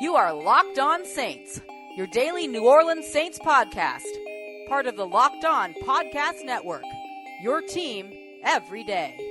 You 0.00 0.14
are 0.14 0.32
Locked 0.32 0.78
On 0.78 1.04
Saints, 1.04 1.60
your 1.94 2.06
daily 2.06 2.46
New 2.46 2.66
Orleans 2.66 3.06
Saints 3.06 3.38
podcast, 3.38 4.06
part 4.66 4.86
of 4.86 4.96
the 4.96 5.06
Locked 5.06 5.44
On 5.44 5.74
Podcast 5.84 6.42
Network. 6.42 6.84
Your 7.42 7.60
team 7.60 8.10
every 8.42 8.82
day. 8.82 9.14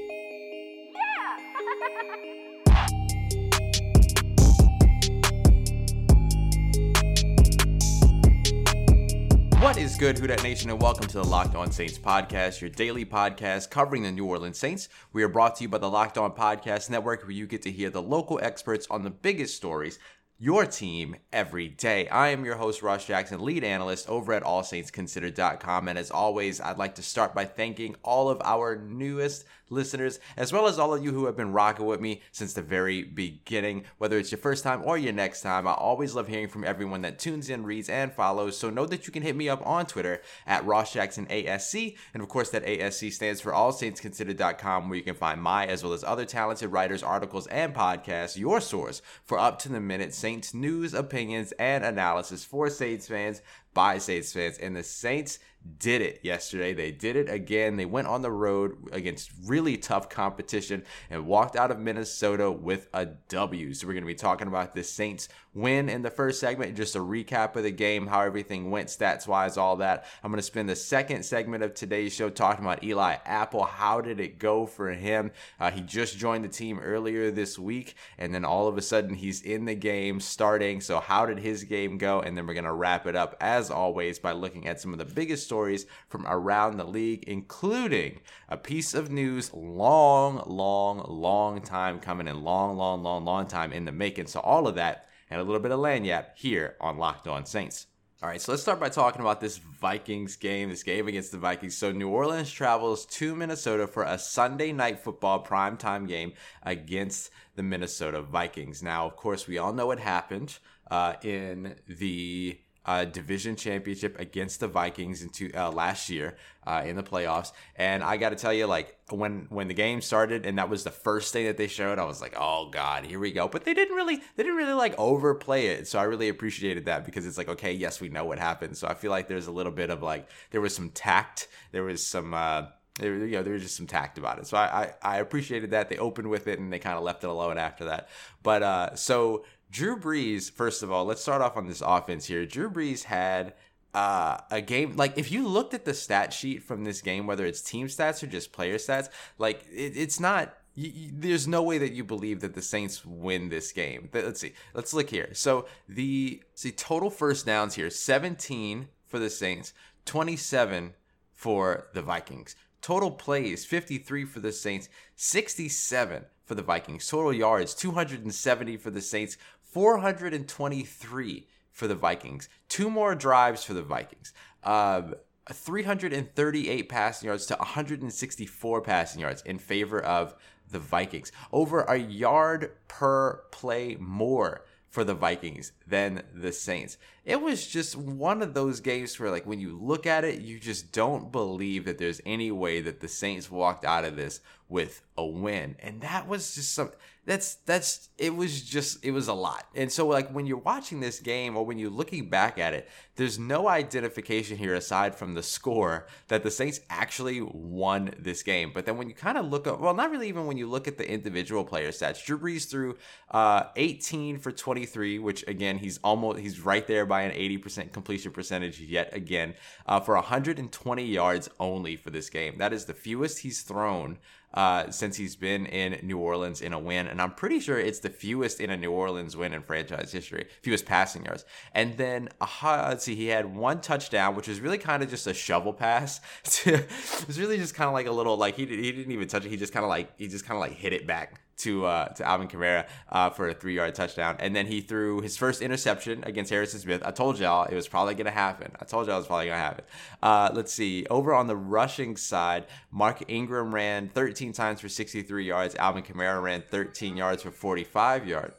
What 9.60 9.78
is 9.78 9.97
good, 9.97 10.17
Who 10.17 10.26
Dat 10.26 10.42
Nation, 10.42 10.70
and 10.70 10.81
welcome 10.81 11.06
to 11.08 11.17
the 11.17 11.24
Locked 11.24 11.54
On 11.54 11.70
Saints 11.70 11.99
podcast, 11.99 12.62
your 12.62 12.70
daily 12.70 13.06
podcast 13.06 13.70
covering 13.70 14.04
the 14.04 14.12
New 14.12 14.26
Orleans 14.26 14.58
Saints. 14.58 14.88
We 15.12 15.22
are 15.22 15.28
brought 15.28 15.58
to 15.58 15.63
you 15.63 15.67
by 15.67 15.79
the 15.79 15.90
Locked 15.90 16.17
On 16.17 16.31
Podcast 16.31 16.90
Network, 16.90 17.23
where 17.23 17.31
you 17.31 17.45
get 17.45 17.62
to 17.63 17.72
hear 17.72 17.90
the 17.90 18.02
local 18.02 18.40
experts 18.41 18.88
on 18.90 19.04
the 19.04 19.09
biggest 19.09 19.58
stories 19.58 19.99
your 20.41 20.66
team 20.66 21.17
every 21.34 21.67
day. 21.67 22.07
I 22.07 22.29
am 22.29 22.45
your 22.45 22.55
host, 22.55 22.81
Ross 22.81 23.05
Jackson, 23.05 23.43
lead 23.43 23.66
analyst 23.66 24.07
over 24.07 24.31
at 24.31 24.43
AllSaintsConsidered.com. 24.43 25.89
And 25.89 25.99
as 25.99 26.09
always, 26.09 26.62
I'd 26.62 26.77
like 26.77 26.95
to 26.95 27.03
start 27.03 27.35
by 27.35 27.43
thanking 27.43 27.98
all 28.03 28.29
of 28.29 28.41
our 28.45 28.77
newest 28.77 29.43
listeners, 29.70 30.20
as 30.38 30.52
well 30.52 30.67
as 30.67 30.79
all 30.79 30.93
of 30.93 31.03
you 31.03 31.12
who 31.12 31.25
have 31.25 31.35
been 31.35 31.52
rocking 31.52 31.85
with 31.85 32.02
me 32.02 32.21
since 32.31 32.53
the 32.53 32.62
very 32.62 33.03
beginning. 33.03 33.84
Whether 33.98 34.17
it's 34.17 34.31
your 34.31 34.39
first 34.39 34.63
time 34.63 34.81
or 34.84 34.98
your 34.98 35.13
next 35.13 35.41
time, 35.41 35.67
I 35.67 35.73
always 35.73 36.15
love 36.15 36.27
hearing 36.27 36.48
from 36.48 36.63
everyone 36.63 37.01
that 37.01 37.20
tunes 37.20 37.49
in, 37.49 37.65
reads, 37.65 37.90
and 37.90 38.12
follows. 38.13 38.57
So 38.57 38.70
know 38.70 38.85
that 38.85 39.07
you 39.07 39.13
can 39.13 39.23
hit 39.23 39.35
me 39.35 39.49
up 39.49 39.65
on 39.65 39.85
Twitter 39.85 40.21
at 40.48 40.65
Ross 40.65 40.93
Jackson 40.93 41.26
ASC. 41.27 41.98
And 42.13 42.23
of 42.23 42.29
course, 42.29 42.49
that 42.49 42.65
ASC 42.65 43.12
stands 43.12 43.41
for 43.41 43.51
AllSaintsConsidered.com, 43.51 44.90
where 44.90 44.98
you 44.98 45.03
can 45.03 45.15
find 45.15 45.41
my, 45.41 45.65
as 45.65 45.84
well 45.84 45.93
as 45.93 46.03
other 46.03 46.26
talented 46.26 46.71
writers, 46.71 47.03
articles, 47.03 47.48
and 47.48 47.73
podcasts, 47.73 48.37
your 48.37 48.62
source 48.62 49.01
for 49.23 49.37
up 49.37 49.59
to 49.59 49.70
the 49.70 49.79
minute 49.79 50.13
Saints 50.29 50.53
news, 50.53 50.93
opinions, 50.93 51.53
and 51.53 51.83
analysis 51.83 52.45
for 52.45 52.70
Saints 52.70 53.07
fans 53.07 53.41
by 53.73 53.98
Saints 53.98 54.34
fans. 54.34 54.57
And 54.57 54.75
the 54.75 54.84
Saints 54.84 55.39
did 55.77 56.01
it 56.01 56.21
yesterday. 56.23 56.73
They 56.73 56.91
did 56.91 57.15
it 57.15 57.29
again. 57.29 57.76
They 57.76 57.85
went 57.85 58.07
on 58.07 58.21
the 58.21 58.31
road 58.31 58.77
against 58.91 59.31
really 59.45 59.77
tough 59.77 60.09
competition 60.09 60.84
and 61.09 61.27
walked 61.27 61.55
out 61.55 61.70
of 61.70 61.79
Minnesota 61.79 62.49
with 62.49 62.87
a 62.93 63.05
W. 63.05 63.73
So 63.73 63.85
we're 63.85 63.93
going 63.93 64.03
to 64.03 64.08
be 64.08 64.16
talking 64.16 64.48
about 64.48 64.73
the 64.73 64.84
Saints 64.84 65.28
win 65.53 65.89
in 65.89 66.02
the 66.02 66.09
first 66.09 66.39
segment, 66.39 66.78
just 66.78 66.95
a 66.95 67.00
recap 67.00 67.56
of 67.56 67.64
the 67.64 67.72
game, 67.72 68.08
how 68.08 68.22
everything 68.22 68.72
went 68.72 68.88
stats 68.88 69.28
wise, 69.28 69.58
all 69.58 69.76
that. 69.78 70.06
I'm 70.23 70.31
going 70.31 70.38
to 70.38 70.44
spend 70.44 70.70
the 70.70 70.76
second 70.76 71.23
segment 71.23 71.64
of 71.64 71.73
today's 71.73 72.14
show 72.14 72.30
talking 72.30 72.64
about 72.64 72.83
Eli 72.83 73.17
Apple. 73.26 73.66
How 73.66 74.00
did 74.00 74.20
it 74.20 74.39
go 74.39 74.66
for 74.66 74.92
him? 74.92 75.31
Uh, 75.59 75.72
he 75.72 75.81
just 75.81 76.17
joined 76.17 76.45
the 76.45 76.50
team 76.50 76.80
earlier 76.80 77.31
this 77.31 77.59
week, 77.59 77.95
and 78.17 78.33
then 78.33 78.45
all 78.45 78.67
of 78.67 78.78
a 78.78 78.81
sudden 78.81 79.16
he's 79.16 79.42
in 79.42 79.66
the 79.66 79.76
game 79.76 80.20
starting. 80.20 80.81
So 80.81 81.00
how 81.00 81.26
did 81.26 81.39
his 81.39 81.64
game 81.64 81.98
go? 81.98 82.22
And 82.22 82.38
then 82.38 82.48
we're 82.48 82.54
going 82.54 82.64
to 82.64 82.73
wrap 82.73 83.08
it 83.08 83.16
up 83.16 83.36
as 83.42 83.59
always 83.70 84.20
by 84.20 84.32
looking 84.32 84.68
at 84.68 84.80
some 84.80 84.94
of 84.94 85.00
the 85.00 85.06
biggest 85.06 85.44
stories 85.44 85.86
from 86.08 86.26
around 86.26 86.78
the 86.78 86.86
league, 86.86 87.26
including 87.28 88.22
a 88.48 88.58
piece 88.58 88.94
of 88.94 89.12
news 89.12 89.54
long, 89.54 90.44
long, 90.46 91.06
long 91.10 91.62
time 91.62 92.00
coming 92.00 92.28
in, 92.28 92.44
long, 92.44 92.78
long, 92.78 93.04
long, 93.04 93.26
long 93.26 93.48
time 93.48 93.74
in 93.74 93.86
the 93.86 93.92
making. 93.92 94.28
So, 94.28 94.40
all 94.40 94.68
of 94.68 94.76
that 94.76 95.10
and 95.30 95.40
a 95.40 95.44
little 95.44 95.62
bit 95.62 95.72
of 95.72 95.80
lagniappe 95.80 96.36
here 96.36 96.76
on 96.80 96.98
Locked 96.98 97.28
On 97.28 97.46
Saints. 97.46 97.88
All 98.22 98.28
right, 98.28 98.42
so 98.42 98.52
let's 98.52 98.62
start 98.62 98.82
by 98.82 98.90
talking 98.90 99.22
about 99.22 99.40
this 99.40 99.58
Vikings 99.58 100.36
game, 100.36 100.70
this 100.70 100.84
game 100.84 101.08
against 101.08 101.32
the 101.32 101.38
Vikings. 101.38 101.78
So 101.78 101.94
New 101.94 102.10
Orleans 102.10 102.52
travels 102.52 103.06
to 103.06 103.34
Minnesota 103.34 103.88
for 103.88 104.04
a 104.04 104.20
Sunday 104.20 104.73
night 104.73 105.00
football 105.00 105.42
primetime 105.42 106.06
game 106.06 106.34
against 106.64 107.30
the 107.56 107.64
Minnesota 107.64 108.22
Vikings. 108.22 108.84
Now, 108.84 109.06
of 109.06 109.16
course, 109.16 109.48
we 109.48 109.58
all 109.58 109.72
know 109.72 109.88
what 109.88 110.00
happened 110.00 110.58
uh, 110.92 111.14
in 111.23 111.76
the 111.88 112.60
uh, 112.90 113.06
division 113.06 113.56
championship 113.56 114.20
against 114.20 114.59
the 114.59 114.68
Vikings 114.68 115.22
into 115.22 115.52
uh, 115.54 115.72
last 115.72 116.09
year 116.09 116.38
uh, 116.66 116.82
in 116.83 116.95
the 116.95 117.04
playoffs. 117.04 117.52
And 117.76 118.04
I 118.04 118.17
got 118.17 118.30
to 118.30 118.36
tell 118.36 118.52
you, 118.52 118.66
like 118.66 118.98
when 119.11 119.45
when 119.50 119.67
the 119.67 119.76
game 119.76 120.02
started 120.02 120.44
and 120.44 120.58
that 120.58 120.72
was 120.72 120.83
the 120.83 120.89
first 120.89 121.32
thing 121.32 121.45
that 121.45 121.55
they 121.55 121.67
showed, 121.67 122.00
I 122.00 122.05
was 122.05 122.20
like, 122.20 122.33
oh 122.36 122.72
god, 122.72 123.05
here 123.05 123.20
we 123.20 123.32
go. 123.32 123.48
But 123.48 123.64
they 123.64 123.76
didn't 123.76 123.95
really 123.95 124.16
they 124.16 124.42
didn't 124.42 124.58
really 124.58 124.73
like 124.73 124.95
overplay 124.98 125.67
it, 125.67 125.88
so 125.88 126.00
I 126.00 126.04
really 126.04 126.30
appreciated 126.30 126.86
that 126.86 127.05
because 127.05 127.27
it's 127.27 127.38
like, 127.38 127.50
okay, 127.50 127.73
yes, 127.73 128.01
we 128.01 128.09
know 128.09 128.25
what 128.25 128.39
happened. 128.39 128.75
So 128.75 128.88
I 128.88 128.95
feel 128.95 129.11
like 129.11 129.27
there's 129.27 129.45
a 129.45 129.51
little 129.51 129.71
bit 129.71 129.91
of 129.91 130.01
like 130.01 130.27
there 130.50 130.59
was 130.59 130.73
some 130.73 130.89
tact, 130.89 131.47
there 131.71 131.83
was 131.83 132.03
some. 132.03 132.33
Uh, 132.33 132.63
there, 133.00 133.16
you 133.16 133.38
know, 133.38 133.44
there 133.44 133.53
was 133.53 133.61
just 133.61 133.77
some 133.77 133.88
tact 133.88 134.17
about 134.17 134.39
it. 134.39 134.47
So 134.47 134.57
I, 134.57 134.94
I, 135.01 135.16
I 135.16 135.17
appreciated 135.19 135.71
that. 135.71 135.88
They 135.88 135.97
opened 135.97 136.29
with 136.29 136.47
it 136.47 136.59
and 136.59 136.73
they 136.73 136.79
kind 136.79 136.97
of 136.97 137.03
left 137.03 137.23
it 137.23 137.29
alone 137.29 137.57
after 137.57 137.85
that. 137.85 138.09
But 138.44 138.61
uh, 138.61 138.95
so 138.97 139.45
Drew 139.72 140.00
Brees, 140.00 140.52
first 140.52 140.81
of 140.84 140.91
all, 140.91 141.06
let's 141.06 141.22
start 141.22 141.41
off 141.41 141.57
on 141.57 141.68
this 141.68 141.81
offense 141.85 142.25
here. 142.25 142.46
Drew 142.46 142.69
Brees 142.69 143.03
had 143.03 143.53
uh, 143.94 144.38
a 144.52 144.62
game 144.62 144.96
like 144.96 145.18
if 145.18 145.31
you 145.31 145.47
looked 145.47 145.74
at 145.74 145.85
the 145.85 145.94
stat 145.94 146.31
sheet 146.31 146.63
from 146.63 146.84
this 146.84 147.02
game, 147.02 147.25
whether 147.25 147.46
it's 147.46 147.62
team 147.62 147.88
stats 147.88 148.22
or 148.22 148.28
just 148.28 148.52
player 148.52 148.75
stats, 148.75 149.09
like 149.38 149.66
it, 149.72 149.94
it's 149.96 150.19
not. 150.19 150.56
there's 150.75 151.47
no 151.47 151.63
way 151.63 151.78
that 151.80 151.94
you 151.94 152.03
believe 152.03 152.41
that 152.41 152.53
the 152.53 152.62
Saints 152.62 153.03
win 153.03 153.50
this 153.50 153.72
game. 153.72 154.09
Let's 154.13 154.41
see. 154.41 154.53
Let's 154.74 154.94
look 154.94 155.09
here. 155.09 155.34
So 155.34 155.66
the 155.88 156.41
see 156.53 156.72
total 156.72 157.09
first 157.09 157.46
downs 157.46 157.75
here: 157.75 157.90
17 157.90 158.90
for 159.07 159.18
the 159.18 159.30
Saints, 159.30 159.74
27 160.06 160.94
for 161.34 161.88
the 161.94 162.03
Vikings. 162.03 162.56
Total 162.81 163.09
plays: 163.09 163.66
53 163.66 164.25
for 164.25 164.40
the 164.40 164.51
Saints, 164.51 164.88
67 165.16 166.25
for 166.46 166.53
the 166.53 166.62
Vikings. 166.62 167.07
Total 167.07 167.34
yards: 167.34 167.74
270 167.74 168.78
for 168.78 168.91
the 168.91 169.01
Saints, 169.01 169.36
423 169.72 171.47
for 171.72 171.88
the 171.88 171.96
Vikings. 171.96 172.50
Two 172.68 172.90
more 172.90 173.16
drives 173.16 173.63
for 173.63 173.74
the 173.74 173.81
Vikings. 173.81 174.34
Uh, 174.63 175.13
338 175.52 176.90
passing 176.90 177.28
yards 177.28 177.46
to 177.47 177.56
164 177.56 178.81
passing 178.81 179.22
yards 179.22 179.41
in 179.44 179.57
favor 179.57 180.00
of 180.00 180.35
the 180.69 180.80
Vikings. 180.80 181.31
Over 181.52 181.81
a 181.81 181.97
yard 181.97 182.72
per 182.88 183.44
play 183.52 183.96
more 184.00 184.66
for 184.90 185.03
the 185.03 185.13
Vikings 185.13 185.72
than 185.86 186.24
the 186.34 186.51
Saints. 186.51 186.97
It 187.24 187.41
was 187.41 187.68
just 187.68 187.96
one 187.96 188.41
of 188.41 188.56
those 188.56 188.80
games 188.80 189.19
where, 189.19 189.30
like, 189.30 189.46
when 189.46 189.59
you 189.59 189.78
look 189.80 190.07
at 190.07 190.24
it, 190.24 190.41
you 190.41 190.59
just 190.59 190.91
don't 190.91 191.31
believe 191.31 191.86
that 191.86 192.00
there's 192.00 192.22
any 192.25 192.51
way 192.51 192.81
that 192.81 193.00
the 193.00 193.07
Saints 193.07 193.51
walked 193.51 193.86
out 193.86 194.03
of 194.03 194.16
this 194.16 194.41
with 194.68 195.03
a 195.16 195.25
win. 195.25 195.75
And 195.80 196.01
that 196.01 196.28
was 196.28 196.56
just 196.56 196.74
some 196.74 196.91
that's 197.29 197.56
that's 197.67 198.09
it 198.17 198.35
was 198.35 198.63
just 198.63 199.06
it 199.06 199.12
was 199.12 199.28
a 199.28 199.34
lot. 199.34 199.67
And 199.75 199.91
so 199.91 200.07
like 200.07 200.31
when 200.31 200.47
you're 200.47 200.57
watching 200.57 201.00
this 201.00 201.19
game 201.19 201.56
or 201.56 201.63
when 201.63 201.78
you're 201.78 201.91
looking 201.91 202.28
back 202.28 202.57
at 202.57 202.73
it, 202.73 202.90
there's 203.17 203.38
no 203.38 203.69
identification 203.69 204.57
here 204.57 204.73
aside 204.73 205.13
from 205.13 205.35
the 205.35 205.44
score 205.44 206.07
that 206.29 206.41
the 206.41 206.50
Saints 206.50 206.79
actually 206.89 207.39
won 207.41 208.16
this 208.18 208.41
game. 208.41 208.72
But 208.73 208.88
then 208.88 208.97
when 208.97 209.09
you 209.09 209.13
kind 209.13 209.38
of 209.38 209.45
look 209.45 209.68
at 209.68 209.79
well, 209.79 209.94
not 209.94 210.09
really 210.09 210.28
even 210.28 210.47
when 210.47 210.57
you 210.57 210.68
look 210.68 210.88
at 210.88 210.97
the 210.97 211.07
individual 211.07 211.63
player 211.63 211.89
stats. 211.89 212.25
Drew 212.25 212.39
Brees 212.39 212.68
threw 212.68 212.97
uh, 213.29 213.66
18 213.75 214.39
for 214.39 214.51
23, 214.51 215.19
which 215.19 215.47
again 215.47 215.78
he's 215.78 216.00
almost 216.00 216.39
he's 216.39 216.59
right 216.59 216.88
there 216.88 217.06
by 217.06 217.22
an 217.22 217.31
80% 217.31 217.94
completion 217.94 218.31
percentage 218.31 218.81
yet 218.81 219.16
again 219.16 219.53
uh, 219.85 220.00
for 220.00 220.16
120 220.16 221.06
yards 221.06 221.47
only 221.59 221.95
for 221.95 222.09
this 222.09 222.31
game. 222.31 222.57
That 222.57 222.73
is 222.73 222.85
the 222.85 222.95
fewest 222.95 223.38
he's 223.38 223.62
thrown 223.62 224.18
uh, 224.53 224.89
since 224.89 225.15
he's 225.15 225.35
been 225.35 225.65
in 225.65 225.99
New 226.05 226.17
Orleans 226.17 226.61
in 226.61 226.73
a 226.73 226.79
win, 226.79 227.07
and 227.07 227.21
I'm 227.21 227.31
pretty 227.31 227.59
sure 227.59 227.79
it's 227.79 227.99
the 227.99 228.09
fewest 228.09 228.59
in 228.59 228.69
a 228.69 228.77
New 228.77 228.91
Orleans 228.91 229.37
win 229.37 229.53
in 229.53 229.61
franchise 229.61 230.11
history, 230.11 230.47
fewest 230.61 230.85
passing 230.85 231.25
yards. 231.25 231.45
And 231.73 231.97
then 231.97 232.29
uh, 232.41 232.85
let's 232.89 233.03
see, 233.03 233.15
he 233.15 233.27
had 233.27 233.55
one 233.55 233.81
touchdown, 233.81 234.35
which 234.35 234.47
was 234.47 234.59
really 234.59 234.77
kind 234.77 235.03
of 235.03 235.09
just 235.09 235.27
a 235.27 235.33
shovel 235.33 235.73
pass. 235.73 236.19
it 236.65 236.88
was 237.27 237.39
really 237.39 237.57
just 237.57 237.75
kind 237.75 237.88
of 237.88 237.93
like 237.93 238.07
a 238.07 238.11
little 238.11 238.38
like 238.38 238.55
he 238.55 238.65
he 238.65 238.91
didn't 238.91 239.11
even 239.11 239.27
touch 239.27 239.45
it. 239.45 239.49
He 239.49 239.57
just 239.57 239.73
kind 239.73 239.83
of 239.83 239.89
like 239.89 240.17
he 240.17 240.27
just 240.27 240.45
kind 240.45 240.57
of 240.57 240.61
like 240.61 240.77
hit 240.77 240.93
it 240.93 241.05
back 241.05 241.41
to 241.59 241.85
uh, 241.85 242.07
to 242.09 242.27
Alvin 242.27 242.47
Kamara 242.47 242.87
uh, 243.09 243.29
for 243.29 243.49
a 243.49 243.53
three 243.53 243.75
yard 243.75 243.95
touchdown, 243.95 244.35
and 244.39 244.56
then 244.56 244.67
he 244.67 244.81
threw 244.81 245.21
his 245.21 245.38
first 245.38 245.61
interception 245.61 246.23
against 246.23 246.51
Harrison 246.51 246.79
Smith. 246.79 247.01
I 247.06 247.11
told 247.11 247.39
y'all 247.39 247.65
it 247.65 247.75
was 247.75 247.88
probably 247.88 248.15
gonna 248.15 248.31
happen. 248.31 248.71
I 248.79 248.85
told 248.85 249.07
y'all 249.07 249.15
it 249.15 249.19
was 249.19 249.27
probably 249.27 249.47
gonna 249.47 249.57
happen. 249.57 249.85
Uh, 250.21 250.50
let's 250.53 250.73
see. 250.73 251.06
Over 251.09 251.33
on 251.33 251.47
the 251.47 251.56
rushing 251.56 252.17
side, 252.17 252.65
Mark 252.91 253.23
Ingram 253.27 253.73
ran 253.73 254.09
13 254.09 254.53
times 254.53 254.81
for 254.81 254.89
63 254.89 255.45
yards. 255.45 255.75
Alvin 255.75 256.03
Kamara 256.03 256.41
ran 256.41 256.63
13 256.69 257.15
yards 257.15 257.44
for 257.44 257.51
45 257.51 258.27
yards. 258.27 258.55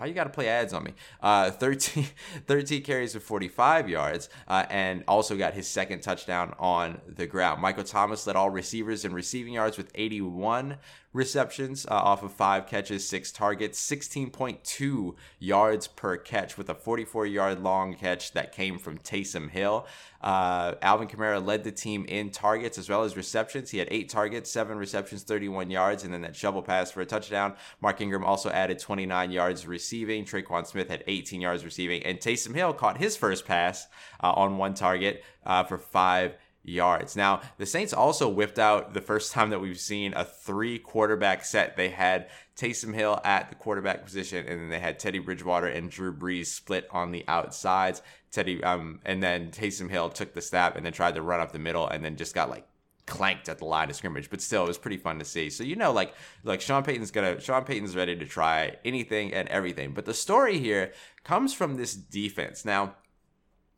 Why 0.00 0.06
you 0.06 0.14
got 0.14 0.24
to 0.24 0.30
play 0.30 0.48
ads 0.48 0.72
on 0.72 0.84
me? 0.84 0.94
Uh, 1.22 1.50
13, 1.50 2.06
13 2.46 2.82
carries 2.82 3.12
for 3.12 3.20
45 3.20 3.86
yards, 3.86 4.30
uh, 4.48 4.64
and 4.70 5.04
also 5.06 5.36
got 5.36 5.52
his 5.52 5.68
second 5.68 6.00
touchdown 6.00 6.54
on 6.58 7.02
the 7.06 7.26
ground. 7.26 7.60
Michael 7.60 7.84
Thomas 7.84 8.26
led 8.26 8.34
all 8.34 8.48
receivers 8.48 9.04
in 9.04 9.12
receiving 9.12 9.52
yards 9.52 9.76
with 9.76 9.90
81 9.94 10.78
receptions 11.12 11.86
uh, 11.86 11.94
off 11.94 12.22
of 12.22 12.32
five 12.32 12.66
catches, 12.66 13.06
six 13.06 13.32
targets, 13.32 13.80
16.2 13.80 15.14
yards 15.38 15.88
per 15.88 16.16
catch 16.16 16.56
with 16.56 16.68
a 16.68 16.74
44 16.74 17.26
yard 17.26 17.60
long 17.60 17.94
catch 17.94 18.32
that 18.32 18.52
came 18.52 18.78
from 18.78 18.98
Taysom 18.98 19.50
Hill. 19.50 19.86
Uh, 20.20 20.74
Alvin 20.82 21.08
Kamara 21.08 21.44
led 21.44 21.64
the 21.64 21.72
team 21.72 22.04
in 22.06 22.30
targets 22.30 22.78
as 22.78 22.88
well 22.88 23.02
as 23.02 23.16
receptions. 23.16 23.70
He 23.70 23.78
had 23.78 23.88
eight 23.90 24.08
targets, 24.08 24.50
seven 24.50 24.78
receptions, 24.78 25.22
31 25.22 25.70
yards, 25.70 26.04
and 26.04 26.12
then 26.12 26.20
that 26.22 26.36
shovel 26.36 26.62
pass 26.62 26.90
for 26.90 27.00
a 27.00 27.06
touchdown. 27.06 27.54
Mark 27.80 28.00
Ingram 28.00 28.24
also 28.24 28.50
added 28.50 28.78
29 28.78 29.30
yards 29.30 29.66
receiving. 29.66 30.24
Tre'Quan 30.24 30.66
Smith 30.66 30.88
had 30.88 31.02
18 31.06 31.40
yards 31.40 31.64
receiving, 31.64 32.02
and 32.04 32.18
Taysom 32.18 32.54
Hill 32.54 32.74
caught 32.74 32.98
his 32.98 33.16
first 33.16 33.46
pass 33.46 33.86
uh, 34.22 34.30
on 34.32 34.58
one 34.58 34.74
target 34.74 35.24
uh, 35.46 35.64
for 35.64 35.78
five 35.78 36.34
yards. 36.62 37.16
Now, 37.16 37.40
the 37.58 37.66
Saints 37.66 37.92
also 37.92 38.28
whipped 38.28 38.58
out 38.58 38.94
the 38.94 39.00
first 39.00 39.32
time 39.32 39.50
that 39.50 39.60
we've 39.60 39.80
seen 39.80 40.12
a 40.14 40.24
three 40.24 40.78
quarterback 40.78 41.44
set. 41.44 41.76
They 41.76 41.88
had 41.88 42.28
Taysom 42.56 42.94
Hill 42.94 43.20
at 43.24 43.48
the 43.48 43.54
quarterback 43.54 44.04
position, 44.04 44.46
and 44.46 44.60
then 44.60 44.68
they 44.68 44.80
had 44.80 44.98
Teddy 44.98 45.18
Bridgewater 45.18 45.66
and 45.66 45.90
Drew 45.90 46.12
Brees 46.12 46.46
split 46.46 46.86
on 46.90 47.10
the 47.10 47.24
outsides. 47.28 48.02
Teddy, 48.30 48.62
um, 48.62 49.00
and 49.04 49.22
then 49.22 49.50
Taysom 49.50 49.90
Hill 49.90 50.10
took 50.10 50.34
the 50.34 50.42
snap 50.42 50.76
and 50.76 50.86
then 50.86 50.92
tried 50.92 51.16
to 51.16 51.22
run 51.22 51.40
up 51.40 51.52
the 51.52 51.58
middle, 51.58 51.88
and 51.88 52.04
then 52.04 52.16
just 52.16 52.34
got 52.34 52.50
like 52.50 52.66
clanked 53.10 53.48
at 53.48 53.58
the 53.58 53.64
line 53.64 53.90
of 53.90 53.96
scrimmage, 53.96 54.30
but 54.30 54.40
still, 54.40 54.62
it 54.64 54.68
was 54.68 54.78
pretty 54.78 54.96
fun 54.96 55.18
to 55.18 55.24
see. 55.24 55.50
So 55.50 55.64
you 55.64 55.76
know, 55.76 55.92
like 55.92 56.14
like 56.44 56.60
Sean 56.60 56.84
Payton's 56.84 57.10
gonna 57.10 57.40
Sean 57.40 57.64
Payton's 57.64 57.96
ready 57.96 58.16
to 58.16 58.24
try 58.24 58.76
anything 58.84 59.34
and 59.34 59.48
everything. 59.48 59.92
But 59.92 60.06
the 60.06 60.14
story 60.14 60.58
here 60.58 60.92
comes 61.24 61.52
from 61.52 61.76
this 61.76 61.94
defense. 61.94 62.64
Now, 62.64 62.94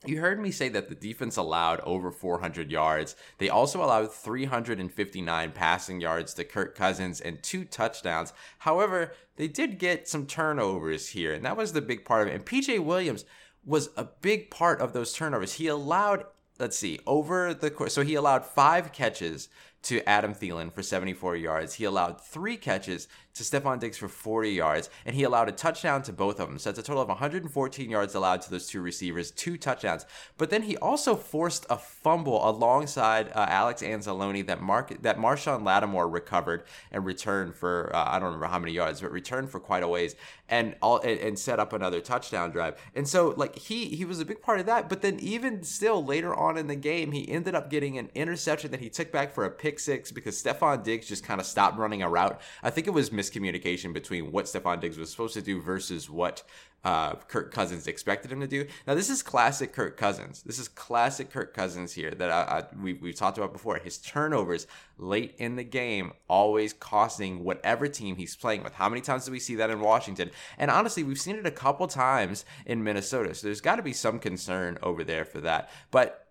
you 0.04 0.20
heard 0.20 0.40
me 0.40 0.50
say 0.50 0.68
that 0.70 0.88
the 0.88 0.94
defense 0.94 1.36
allowed 1.36 1.80
over 1.80 2.10
400 2.10 2.70
yards. 2.70 3.14
They 3.38 3.48
also 3.48 3.82
allowed 3.82 4.12
359 4.12 5.52
passing 5.52 6.00
yards 6.00 6.34
to 6.34 6.44
Kirk 6.44 6.74
Cousins 6.74 7.20
and 7.20 7.42
two 7.42 7.64
touchdowns. 7.64 8.32
However, 8.58 9.12
they 9.36 9.48
did 9.48 9.78
get 9.78 10.08
some 10.08 10.26
turnovers 10.26 11.08
here, 11.08 11.32
and 11.32 11.44
that 11.44 11.56
was 11.56 11.72
the 11.72 11.80
big 11.80 12.04
part 12.04 12.22
of 12.22 12.28
it. 12.28 12.36
And 12.36 12.44
PJ 12.44 12.84
Williams 12.84 13.24
was 13.64 13.90
a 13.96 14.04
big 14.04 14.50
part 14.50 14.80
of 14.80 14.92
those 14.92 15.12
turnovers. 15.12 15.54
He 15.54 15.68
allowed, 15.68 16.24
let's 16.58 16.76
see, 16.76 16.98
over 17.06 17.54
the 17.54 17.70
course, 17.70 17.94
so 17.94 18.02
he 18.02 18.14
allowed 18.14 18.44
five 18.44 18.92
catches 18.92 19.48
to 19.82 20.08
Adam 20.08 20.34
Thielen 20.34 20.72
for 20.72 20.82
74 20.82 21.36
yards. 21.36 21.74
He 21.74 21.84
allowed 21.84 22.20
three 22.20 22.56
catches 22.56 23.08
to 23.34 23.42
Stefon 23.42 23.80
Diggs 23.80 23.96
for 23.96 24.08
40 24.08 24.50
yards, 24.50 24.90
and 25.06 25.14
he 25.14 25.22
allowed 25.22 25.48
a 25.48 25.52
touchdown 25.52 26.02
to 26.02 26.12
both 26.12 26.38
of 26.38 26.48
them. 26.48 26.58
So 26.58 26.70
that's 26.70 26.78
a 26.78 26.82
total 26.82 27.02
of 27.02 27.08
114 27.08 27.90
yards 27.90 28.14
allowed 28.14 28.42
to 28.42 28.50
those 28.50 28.66
two 28.66 28.82
receivers, 28.82 29.30
two 29.30 29.56
touchdowns. 29.56 30.04
But 30.36 30.50
then 30.50 30.62
he 30.62 30.76
also 30.76 31.16
forced 31.16 31.66
a 31.70 31.78
fumble 31.78 32.48
alongside 32.48 33.28
uh, 33.28 33.46
Alex 33.48 33.82
Anzalone 33.82 34.46
that 34.46 34.60
Mark 34.60 35.02
that 35.02 35.18
Marshon 35.18 35.64
Lattimore 35.64 36.08
recovered 36.08 36.64
and 36.90 37.04
returned 37.04 37.54
for 37.54 37.94
uh, 37.94 38.04
I 38.06 38.18
don't 38.18 38.26
remember 38.26 38.46
how 38.46 38.58
many 38.58 38.72
yards, 38.72 39.00
but 39.00 39.10
returned 39.10 39.50
for 39.50 39.60
quite 39.60 39.82
a 39.82 39.88
ways 39.88 40.14
and 40.48 40.74
all 40.82 40.98
and, 41.00 41.18
and 41.20 41.38
set 41.38 41.58
up 41.58 41.72
another 41.72 42.00
touchdown 42.00 42.50
drive. 42.50 42.80
And 42.94 43.08
so 43.08 43.34
like 43.36 43.56
he 43.56 43.86
he 43.86 44.04
was 44.04 44.20
a 44.20 44.24
big 44.24 44.42
part 44.42 44.60
of 44.60 44.66
that. 44.66 44.88
But 44.88 45.00
then 45.00 45.18
even 45.20 45.62
still 45.62 46.04
later 46.04 46.34
on 46.34 46.58
in 46.58 46.66
the 46.66 46.76
game, 46.76 47.12
he 47.12 47.28
ended 47.30 47.54
up 47.54 47.70
getting 47.70 47.96
an 47.98 48.10
interception 48.14 48.70
that 48.72 48.80
he 48.80 48.90
took 48.90 49.10
back 49.10 49.32
for 49.32 49.44
a 49.44 49.50
pick 49.50 49.78
six 49.78 50.12
because 50.12 50.40
Stefon 50.40 50.82
Diggs 50.82 51.06
just 51.06 51.24
kind 51.24 51.40
of 51.40 51.46
stopped 51.46 51.78
running 51.78 52.02
a 52.02 52.08
route. 52.08 52.40
I 52.62 52.70
think 52.70 52.86
it 52.86 52.90
was 52.90 53.10
miscommunication 53.22 53.92
between 53.92 54.32
what 54.32 54.46
Stefon 54.46 54.80
Diggs 54.80 54.98
was 54.98 55.10
supposed 55.10 55.34
to 55.34 55.42
do 55.42 55.60
versus 55.60 56.10
what 56.10 56.42
uh, 56.84 57.14
Kirk 57.14 57.52
Cousins 57.52 57.86
expected 57.86 58.32
him 58.32 58.40
to 58.40 58.46
do. 58.46 58.66
Now, 58.86 58.94
this 58.94 59.08
is 59.08 59.22
classic 59.22 59.72
Kirk 59.72 59.96
Cousins. 59.96 60.42
This 60.42 60.58
is 60.58 60.66
classic 60.68 61.30
Kirk 61.30 61.54
Cousins 61.54 61.92
here 61.92 62.10
that 62.10 62.30
I, 62.30 62.58
I, 62.58 62.64
we, 62.82 62.94
we've 62.94 63.14
talked 63.14 63.38
about 63.38 63.52
before. 63.52 63.78
His 63.78 63.98
turnovers 63.98 64.66
late 64.98 65.34
in 65.38 65.54
the 65.56 65.64
game 65.64 66.12
always 66.28 66.72
costing 66.72 67.44
whatever 67.44 67.86
team 67.86 68.16
he's 68.16 68.34
playing 68.34 68.64
with. 68.64 68.74
How 68.74 68.88
many 68.88 69.00
times 69.00 69.26
do 69.26 69.32
we 69.32 69.38
see 69.38 69.54
that 69.56 69.70
in 69.70 69.80
Washington? 69.80 70.30
And 70.58 70.70
honestly, 70.70 71.04
we've 71.04 71.20
seen 71.20 71.36
it 71.36 71.46
a 71.46 71.52
couple 71.52 71.86
times 71.86 72.44
in 72.66 72.82
Minnesota. 72.82 73.34
So 73.34 73.46
there's 73.46 73.60
got 73.60 73.76
to 73.76 73.82
be 73.82 73.92
some 73.92 74.18
concern 74.18 74.78
over 74.82 75.04
there 75.04 75.24
for 75.24 75.40
that. 75.40 75.70
But 75.92 76.21